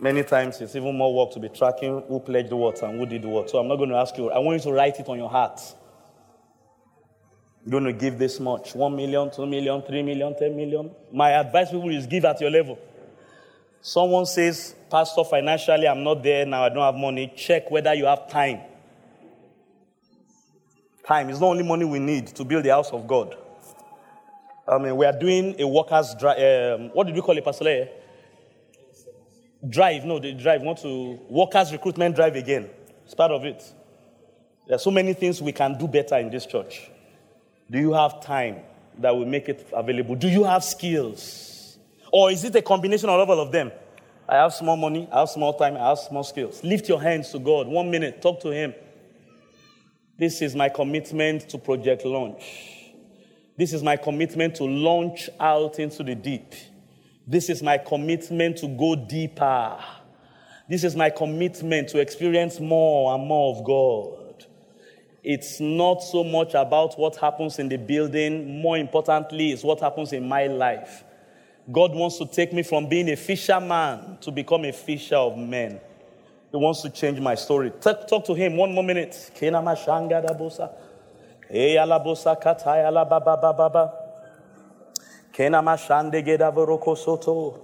Many 0.00 0.22
times 0.22 0.60
it's 0.60 0.76
even 0.76 0.96
more 0.96 1.12
work 1.12 1.32
to 1.32 1.40
be 1.40 1.48
tracking 1.48 2.02
who 2.06 2.20
pledged 2.20 2.52
what 2.52 2.80
and 2.82 2.98
who 2.98 3.06
did 3.06 3.22
the 3.22 3.28
what. 3.28 3.50
So 3.50 3.58
I'm 3.58 3.66
not 3.66 3.76
going 3.76 3.90
to 3.90 3.96
ask 3.96 4.16
you, 4.16 4.30
I 4.30 4.38
want 4.38 4.58
you 4.58 4.70
to 4.70 4.76
write 4.76 5.00
it 5.00 5.08
on 5.08 5.18
your 5.18 5.28
heart. 5.28 5.60
You're 7.64 7.72
going 7.72 7.84
to 7.84 7.92
give 7.92 8.16
this 8.16 8.38
much 8.38 8.76
1 8.76 8.94
million, 8.94 9.30
2 9.30 9.44
million, 9.44 9.82
3 9.82 10.02
million, 10.02 10.38
10 10.38 10.56
million. 10.56 10.90
My 11.12 11.32
advice 11.32 11.70
people 11.70 11.90
is 11.90 12.06
give 12.06 12.24
at 12.24 12.40
your 12.40 12.50
level. 12.50 12.78
Someone 13.80 14.26
says, 14.26 14.74
Pastor, 14.88 15.24
financially, 15.24 15.88
I'm 15.88 16.04
not 16.04 16.22
there 16.22 16.46
now, 16.46 16.64
I 16.64 16.68
don't 16.68 16.82
have 16.82 16.94
money. 16.94 17.32
Check 17.36 17.70
whether 17.70 17.92
you 17.92 18.06
have 18.06 18.30
time. 18.30 18.60
Time 21.04 21.30
is 21.30 21.40
not 21.40 21.48
only 21.48 21.64
money 21.64 21.84
we 21.84 21.98
need 21.98 22.28
to 22.28 22.44
build 22.44 22.64
the 22.64 22.70
house 22.70 22.90
of 22.90 23.06
God. 23.06 23.36
I 24.66 24.78
mean, 24.78 24.96
we 24.96 25.06
are 25.06 25.18
doing 25.18 25.56
a 25.58 25.66
workers' 25.66 26.14
drive. 26.20 26.38
Um, 26.80 26.88
what 26.90 27.06
did 27.06 27.16
we 27.16 27.22
call 27.22 27.36
it, 27.36 27.44
Pastor? 27.44 27.88
Drive, 29.66 30.04
no, 30.04 30.18
the 30.18 30.32
drive. 30.32 30.62
Want 30.62 30.78
to 30.82 31.18
workers' 31.28 31.72
recruitment 31.72 32.14
drive 32.14 32.36
again. 32.36 32.68
It's 33.04 33.14
part 33.14 33.32
of 33.32 33.44
it. 33.44 33.62
There 34.66 34.76
are 34.76 34.80
so 34.80 34.90
many 34.90 35.14
things 35.14 35.40
we 35.40 35.52
can 35.52 35.78
do 35.78 35.88
better 35.88 36.16
in 36.18 36.30
this 36.30 36.46
church. 36.46 36.90
Do 37.70 37.78
you 37.78 37.92
have 37.92 38.22
time 38.22 38.60
that 38.98 39.16
will 39.16 39.26
make 39.26 39.48
it 39.48 39.68
available? 39.72 40.14
Do 40.14 40.28
you 40.28 40.44
have 40.44 40.62
skills? 40.62 41.78
Or 42.12 42.30
is 42.30 42.44
it 42.44 42.54
a 42.54 42.62
combination 42.62 43.08
of 43.08 43.28
all 43.28 43.40
of 43.40 43.52
them? 43.52 43.72
I 44.28 44.36
have 44.36 44.52
small 44.52 44.76
money, 44.76 45.08
I 45.10 45.20
have 45.20 45.30
small 45.30 45.54
time, 45.54 45.76
I 45.76 45.88
have 45.88 45.98
small 45.98 46.22
skills. 46.22 46.62
Lift 46.62 46.88
your 46.88 47.00
hands 47.00 47.30
to 47.30 47.38
God. 47.38 47.66
One 47.66 47.90
minute, 47.90 48.20
talk 48.20 48.40
to 48.40 48.50
Him. 48.50 48.74
This 50.18 50.42
is 50.42 50.54
my 50.54 50.68
commitment 50.68 51.48
to 51.48 51.58
Project 51.58 52.04
Launch. 52.04 52.92
This 53.56 53.72
is 53.72 53.82
my 53.82 53.96
commitment 53.96 54.56
to 54.56 54.64
launch 54.64 55.30
out 55.40 55.78
into 55.78 56.02
the 56.02 56.14
deep. 56.14 56.54
This 57.30 57.50
is 57.50 57.62
my 57.62 57.76
commitment 57.76 58.56
to 58.58 58.68
go 58.68 58.96
deeper. 58.96 59.76
This 60.66 60.82
is 60.82 60.96
my 60.96 61.10
commitment 61.10 61.88
to 61.90 61.98
experience 61.98 62.58
more 62.58 63.14
and 63.14 63.26
more 63.26 63.54
of 63.54 63.64
God. 63.64 64.46
It's 65.22 65.60
not 65.60 66.02
so 66.02 66.24
much 66.24 66.54
about 66.54 66.98
what 66.98 67.16
happens 67.16 67.58
in 67.58 67.68
the 67.68 67.76
building, 67.76 68.62
more 68.62 68.78
importantly, 68.78 69.52
it's 69.52 69.62
what 69.62 69.80
happens 69.80 70.14
in 70.14 70.26
my 70.26 70.46
life. 70.46 71.04
God 71.70 71.94
wants 71.94 72.16
to 72.16 72.24
take 72.24 72.54
me 72.54 72.62
from 72.62 72.88
being 72.88 73.10
a 73.10 73.16
fisherman 73.16 74.16
to 74.22 74.30
become 74.30 74.64
a 74.64 74.72
fisher 74.72 75.16
of 75.16 75.36
men. 75.36 75.80
He 76.50 76.56
wants 76.56 76.80
to 76.80 76.88
change 76.88 77.20
my 77.20 77.34
story. 77.34 77.72
Talk, 77.78 78.08
talk 78.08 78.24
to 78.24 78.32
him 78.32 78.56
one 78.56 78.72
more 78.72 78.82
minute. 78.82 79.32
Kena 85.38 85.62
mashanga 85.62 86.38
da 86.38 86.50
bosa. 86.50 86.74
Eya 86.80 86.80
la 86.80 86.90
bosa 86.90 86.90
kataya 86.90 86.90
la 86.90 86.92
ba 86.92 86.92
ba 86.92 86.92
ba 86.92 86.92
ba 86.92 86.92
ba. 86.92 86.92
Kena 86.92 86.92
mashande 86.92 86.92
geda 86.92 86.92
voroko 86.92 86.96
soto. 86.96 87.60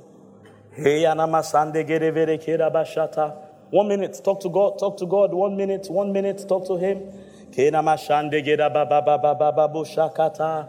Heya 0.77 1.15
na 1.15 1.27
masande 1.27 1.85
gede 1.85 2.11
vere 2.15 2.39
keda 2.39 2.71
bashata. 2.71 3.35
One 3.71 3.89
minute, 3.89 4.21
talk 4.25 4.41
to 4.43 4.49
God, 4.49 4.79
talk 4.79 4.97
to 4.99 5.07
God. 5.07 5.35
One 5.35 5.57
minute, 5.57 5.91
one 5.91 6.13
minute, 6.13 6.45
talk 6.49 6.67
to 6.69 6.77
Him. 6.77 7.01
Kena 7.51 7.83
mashande 7.83 8.45
geda 8.45 8.73
ba 8.73 8.87
ba 8.87 9.03
ba 9.03 9.19
ba 9.19 9.35
ba 9.35 9.53
ba 9.53 9.69
bushakata. 9.69 10.69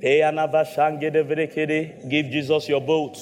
Heya 0.00 0.32
na 0.32 0.46
vashange 0.46 1.12
de. 1.12 2.08
Give 2.08 2.30
Jesus 2.30 2.68
your 2.68 2.80
boat. 2.80 3.18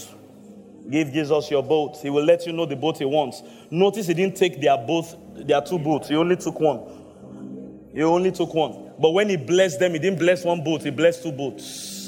Give 0.90 1.10
Jesus 1.12 1.50
your 1.50 1.62
boat. 1.62 1.96
He 2.02 2.10
will 2.10 2.24
let 2.24 2.46
you 2.46 2.52
know 2.52 2.66
the 2.66 2.76
boat 2.76 2.98
he 2.98 3.04
wants. 3.04 3.42
Notice 3.70 4.08
he 4.08 4.14
didn't 4.14 4.36
take 4.36 4.60
their 4.60 4.76
both, 4.76 5.16
their 5.36 5.62
two 5.62 5.78
boats. 5.78 6.08
He 6.08 6.16
only 6.16 6.36
took 6.36 6.60
one. 6.60 6.80
He 7.94 8.02
only 8.02 8.32
took 8.32 8.52
one. 8.52 8.92
But 8.98 9.12
when 9.12 9.28
he 9.30 9.36
blessed 9.36 9.78
them, 9.78 9.92
he 9.92 9.98
didn't 10.00 10.18
bless 10.18 10.44
one 10.44 10.62
boat, 10.64 10.82
he 10.82 10.90
blessed 10.90 11.22
two 11.22 11.32
boats. 11.32 12.01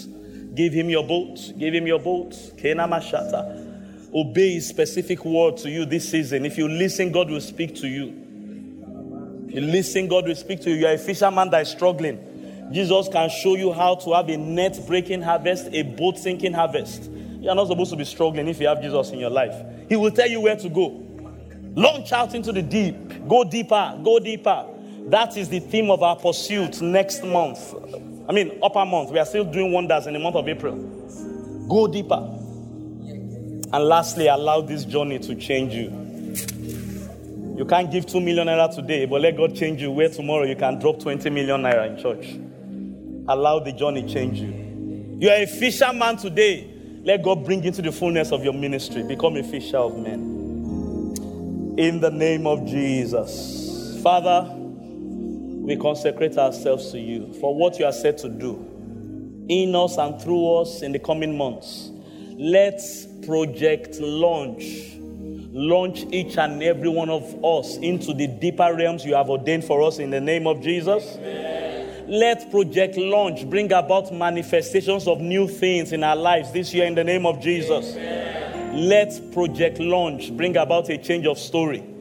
Give 0.55 0.73
him 0.73 0.89
your 0.89 1.07
boat. 1.07 1.53
Give 1.59 1.75
him 1.75 1.87
your 1.87 1.99
boat. 1.99 2.31
Kena 2.57 2.89
mashata. 2.89 4.13
Obey 4.15 4.55
his 4.55 4.69
specific 4.69 5.25
word 5.25 5.57
to 5.59 5.71
you 5.71 5.85
this 5.85 6.09
season. 6.11 6.47
If 6.47 6.57
you 6.57 6.69
listen, 6.69 7.11
God 7.11 7.31
will 7.31 7.41
speak 7.41 7.75
to 7.77 7.89
you. 7.89 9.47
If 9.49 9.55
you 9.55 9.61
listen, 9.63 10.07
God 10.07 10.27
will 10.29 10.37
speak 10.37 10.61
to 10.63 10.71
you. 10.71 10.77
You 10.77 10.87
are 10.87 10.95
a 10.95 10.99
fisherman 10.99 11.51
that 11.51 11.63
is 11.63 11.69
struggling. 11.71 12.71
Jesus 12.73 13.09
can 13.09 13.29
show 13.29 13.57
you 13.57 13.73
how 13.73 13.97
to 13.97 14.15
have 14.15 14.29
a 14.29 14.37
net 14.37 14.79
breaking 14.87 15.23
harvest, 15.23 15.69
a 15.73 15.83
boat 15.83 16.19
sinking 16.19 16.53
harvest. 16.53 17.11
You 17.41 17.51
are 17.51 17.55
not 17.55 17.67
supposed 17.67 17.91
to 17.91 17.97
be 17.97 18.05
struggling 18.05 18.49
if 18.49 18.61
you 18.61 18.69
have 18.69 18.81
Jesus 18.81 19.11
in 19.11 19.19
your 19.19 19.31
life. 19.31 19.55
He 19.89 19.97
will 19.97 20.11
tell 20.11 20.29
you 20.29 20.41
where 20.41 20.57
to 20.57 20.69
go. 20.69 21.01
Launch 21.75 22.13
out 22.13 22.35
into 22.35 22.53
the 22.53 22.63
deep. 22.63 23.29
Go 23.29 23.45
deeper. 23.45 23.99
Go 24.03 24.19
deeper. 24.19 24.67
That 25.07 25.37
is 25.37 25.49
the 25.49 25.61
theme 25.61 25.91
of 25.91 26.03
our 26.03 26.17
pursuit 26.17 26.81
next 26.81 27.25
month. 27.25 27.75
I 28.29 28.33
mean, 28.33 28.59
upper 28.63 28.85
month. 28.85 29.11
We 29.11 29.19
are 29.19 29.27
still 29.27 29.45
doing 29.45 29.73
wonders 29.73 30.07
in 30.07 30.15
the 30.15 30.19
month 30.19 30.37
of 30.37 30.49
April. 30.49 30.77
Go 31.69 31.87
deeper. 31.87 32.31
And 33.73 33.85
lastly, 33.85 34.29
allow 34.29 34.61
this 34.61 34.85
journey 34.85 35.19
to 35.19 35.35
change 35.35 35.75
you. 35.75 35.91
You 37.57 37.65
can't 37.65 37.91
give 37.91 38.07
2 38.07 38.21
million 38.21 38.47
naira 38.47 38.75
today, 38.75 39.07
but 39.07 39.21
let 39.21 39.37
God 39.37 39.55
change 39.55 39.81
you 39.81 39.91
where 39.91 40.09
tomorrow 40.09 40.45
you 40.45 40.57
can 40.57 40.79
drop 40.79 41.01
20 41.01 41.29
million 41.31 41.63
naira 41.63 41.89
in 41.89 42.03
church. 42.03 42.39
Allow 43.29 43.61
the 43.61 43.73
journey 43.73 44.03
change 44.13 44.41
you. 44.41 45.17
You 45.19 45.29
are 45.31 45.43
a 45.43 45.47
fisherman 45.47 46.17
today. 46.17 46.71
Let 47.05 47.23
God 47.23 47.45
bring 47.45 47.61
you 47.63 47.69
into 47.69 47.83
the 47.83 47.93
fullness 47.93 48.33
of 48.33 48.43
your 48.43 48.55
ministry. 48.55 49.03
Become 49.03 49.37
a 49.37 49.43
fisher 49.43 49.77
of 49.77 49.99
men. 49.99 50.33
In 51.79 52.01
the 52.01 52.11
name 52.11 52.47
of 52.47 52.67
Jesus. 52.67 54.01
Father, 54.03 54.51
we 55.65 55.77
consecrate 55.77 56.37
ourselves 56.37 56.93
to 56.93 57.01
you 57.01 57.33
for 57.41 57.55
what 57.55 57.79
you 57.79 57.87
are 57.87 57.93
set 57.93 58.19
to 58.19 58.29
do 58.29 58.53
in 59.49 59.75
us 59.75 59.97
and 59.97 60.21
through 60.21 60.57
us 60.59 60.83
in 60.83 60.93
the 60.93 60.99
coming 60.99 61.39
months. 61.39 61.91
Let's 62.37 63.07
project 63.27 63.99
launch. 63.99 64.63
Launch 65.57 66.05
each 66.11 66.37
and 66.37 66.63
every 66.63 66.91
one 66.91 67.09
of 67.09 67.43
us 67.43 67.77
into 67.79 68.13
the 68.13 68.27
deeper 68.27 68.75
realms 68.75 69.07
you 69.07 69.15
have 69.15 69.31
ordained 69.31 69.65
for 69.65 69.81
us 69.83 69.99
in 69.99 70.11
the 70.11 70.21
name 70.21 70.47
of 70.47 70.61
Jesus. 70.61 71.17
Let 72.07 72.51
Project 72.51 72.99
Launch 72.99 73.49
bring 73.49 73.73
about 73.73 74.13
manifestations 74.13 75.09
of 75.09 75.23
new 75.23 75.49
things 75.49 75.93
in 75.93 76.05
our 76.05 76.17
lives 76.17 76.53
this 76.53 76.75
year 76.75 76.85
in 76.85 76.95
the 76.95 77.05
name 77.05 77.25
of 77.25 77.41
Jesus. 77.41 77.95
Let 78.75 79.33
Project 79.33 79.79
Launch 79.81 80.31
bring 80.37 80.59
about 80.59 80.91
a 80.91 80.99
change 80.99 81.25
of 81.25 81.39
story 81.39 81.94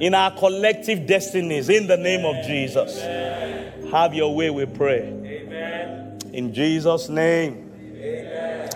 in 0.00 0.14
our 0.14 0.30
collective 0.36 1.06
destinies 1.06 1.68
in 1.68 1.86
the 1.86 1.96
name 1.96 2.24
of 2.24 2.44
Jesus. 2.46 3.00
Have 3.90 4.14
your 4.14 4.34
way, 4.34 4.50
we 4.50 4.66
pray. 4.66 5.02
Amen. 5.02 6.18
In 6.32 6.54
Jesus' 6.54 7.08
name. 7.08 7.66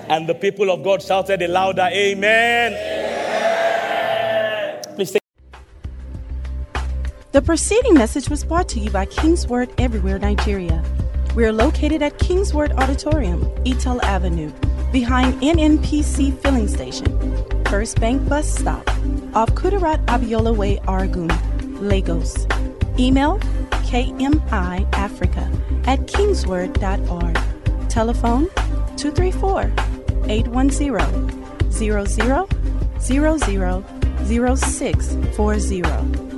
And 0.08 0.28
the 0.28 0.34
people 0.34 0.70
of 0.70 0.84
God 0.84 1.02
shouted 1.02 1.40
a 1.40 1.48
louder 1.48 1.88
Amen. 1.90 2.72
Please 4.96 5.12
take 5.12 5.22
The 7.32 7.40
preceding 7.40 7.94
message 7.94 8.28
was 8.28 8.44
brought 8.44 8.68
to 8.70 8.80
you 8.80 8.90
by 8.90 9.06
Kingsword 9.06 9.72
Everywhere 9.78 10.18
Nigeria. 10.18 10.84
We 11.34 11.44
are 11.46 11.52
located 11.52 12.02
at 12.02 12.18
Kingsword 12.18 12.72
Auditorium, 12.72 13.46
Etel 13.64 14.00
Avenue, 14.02 14.52
behind 14.92 15.40
NNPC 15.42 16.38
Filling 16.42 16.68
Station, 16.68 17.06
First 17.74 17.98
Bank 17.98 18.28
Bus 18.28 18.46
Stop, 18.48 18.88
off 19.34 19.50
Kudirat 19.56 19.98
Abiola 20.06 20.56
Way, 20.56 20.76
Oregun, 20.86 21.28
Lagos. 21.80 22.46
Email 23.00 23.40
kmiafrica 23.82 25.44
at 25.88 26.06
kingsword.org. 26.06 27.36
Telephone 27.88 28.46
234 28.96 29.72
810 30.28 31.72
00 31.72 32.04
00 33.00 33.84
0640. 34.24 36.33